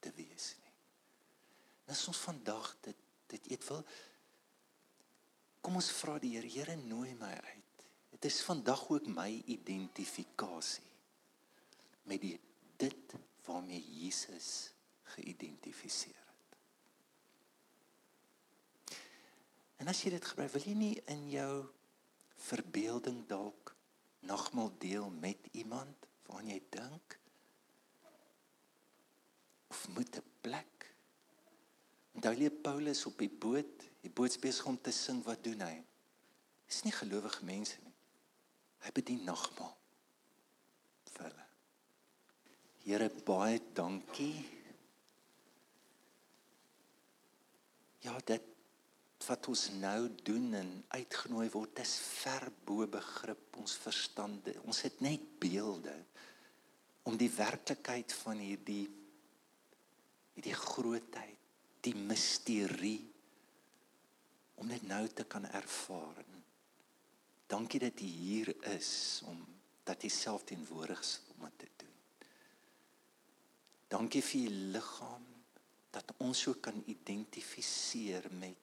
te 0.00 0.12
wees 0.16 0.54
nie. 0.62 0.74
Dis 1.90 2.06
ons 2.10 2.20
vandag 2.28 2.68
dit 2.86 3.06
dit 3.30 3.50
eet 3.54 3.66
wil 3.68 3.84
kom 5.60 5.76
ons 5.76 5.90
vra 6.00 6.18
die 6.18 6.32
Here, 6.36 6.48
Here 6.48 6.76
nooi 6.76 7.14
my 7.20 7.32
uit. 7.36 7.84
Dit 8.16 8.24
is 8.30 8.40
vandag 8.44 8.86
ook 8.90 9.06
my 9.12 9.28
identifikasie 9.52 10.88
met 12.08 12.20
die 12.22 12.38
dit 12.80 13.14
waarmee 13.44 13.82
Jesus 13.84 14.72
geïdentifiseer 15.14 16.16
het. 16.16 16.56
En 19.80 19.88
as 19.92 20.00
jy 20.02 20.14
dit 20.14 20.30
gebruik, 20.32 20.52
wil 20.54 20.66
jy 20.68 20.76
nie 20.76 20.96
in 21.12 21.28
jou 21.32 21.52
verbeelding 22.50 23.22
dalk 23.28 23.74
nagmaal 24.24 24.72
deel 24.80 25.10
met 25.10 25.48
iemand 25.52 26.08
waaraan 26.26 26.52
jy 26.52 26.60
dink 26.72 27.16
of 29.70 29.88
moet 29.94 30.16
'n 30.16 30.24
plek 30.40 30.79
onthou 32.16 32.34
jy 32.36 32.50
Paulus 32.50 33.04
op 33.08 33.18
die 33.20 33.30
boot? 33.30 33.86
Die 34.00 34.12
boot 34.12 34.36
besig 34.40 34.66
om 34.66 34.78
te 34.80 34.92
sing 34.94 35.20
wat 35.26 35.42
doen 35.44 35.62
hy? 35.64 35.74
Is 36.70 36.84
nie 36.86 36.94
gelowige 36.94 37.44
mense 37.46 37.80
nie. 37.84 37.94
Hy 38.80 38.92
bedien 38.96 39.26
nagmaal 39.26 39.74
vir 41.10 41.26
hulle. 41.26 41.46
Here 42.86 43.10
baie 43.26 43.60
dankie. 43.76 44.34
Ja 48.06 48.16
dit 48.24 48.46
wat 49.26 49.50
ons 49.52 49.66
nou 49.76 50.08
doen 50.24 50.54
en 50.56 50.70
uitgenooi 50.96 51.50
word 51.52 51.82
is 51.82 51.92
ver 52.22 52.48
bo 52.66 52.86
begrip 52.88 53.58
ons 53.60 53.76
verstande. 53.82 54.54
Ons 54.64 54.80
het 54.86 55.02
net 55.04 55.26
beelde 55.42 55.94
om 57.08 57.18
die 57.20 57.30
werklikheid 57.32 58.12
van 58.22 58.40
hierdie 58.42 58.86
hierdie 60.36 60.56
grootheid, 60.56 61.39
die 61.80 61.94
misterie 61.94 63.00
om 64.60 64.68
dit 64.68 64.82
nou 64.88 65.06
te 65.08 65.24
kan 65.24 65.46
ervaar. 65.48 66.24
Dankie 67.50 67.80
dat 67.80 68.00
U 68.00 68.04
hier 68.04 68.52
is 68.76 69.22
om 69.26 69.40
dat 69.84 70.04
U 70.04 70.08
self 70.08 70.44
teenwoordig 70.44 71.00
is 71.00 71.20
om 71.34 71.48
dit 71.48 71.58
te 71.58 71.84
doen. 71.84 72.28
Dankie 73.88 74.22
vir 74.22 74.40
U 74.46 74.54
liggaam 74.76 75.26
dat 75.90 76.12
ons 76.22 76.44
so 76.46 76.54
kan 76.62 76.82
identifiseer 76.86 78.28
met 78.38 78.56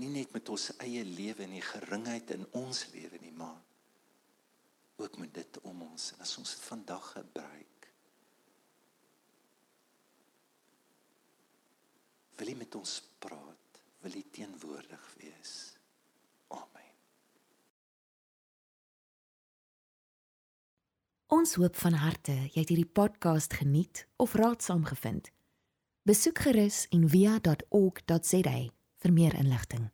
nie 0.00 0.10
net 0.10 0.32
met 0.34 0.48
ons 0.50 0.70
eie 0.82 1.04
lewe 1.06 1.44
en 1.44 1.52
die 1.54 1.62
geringheid 1.62 2.32
in 2.34 2.46
ons 2.58 2.80
lewe 2.94 3.20
nie, 3.22 3.34
maar 3.36 3.60
ook 4.98 5.18
met 5.18 5.34
dit 5.34 5.60
om 5.68 5.84
ons 5.86 6.08
en 6.14 6.24
as 6.24 6.34
ons 6.40 6.54
dit 6.56 6.64
vandag 6.66 7.12
gebruik. 7.18 7.73
Wil 12.36 12.50
jy 12.50 12.56
met 12.58 12.74
ons 12.74 12.94
praat? 13.22 13.80
Wil 14.02 14.16
jy 14.18 14.24
teenwoordig 14.34 15.04
wees? 15.20 15.52
Amen. 16.54 16.90
Ons 21.34 21.54
hoop 21.60 21.78
van 21.78 21.98
harte 22.02 22.34
jy 22.34 22.58
het 22.58 22.72
hierdie 22.74 22.90
podcast 23.00 23.54
geniet 23.60 24.04
of 24.16 24.34
raadsaam 24.38 24.84
gevind. 24.90 25.30
Besoek 26.04 26.42
gerus 26.44 26.84
en 26.92 27.06
via.ok.za 27.08 28.58
vir 29.04 29.12
meer 29.12 29.36
inligting. 29.38 29.88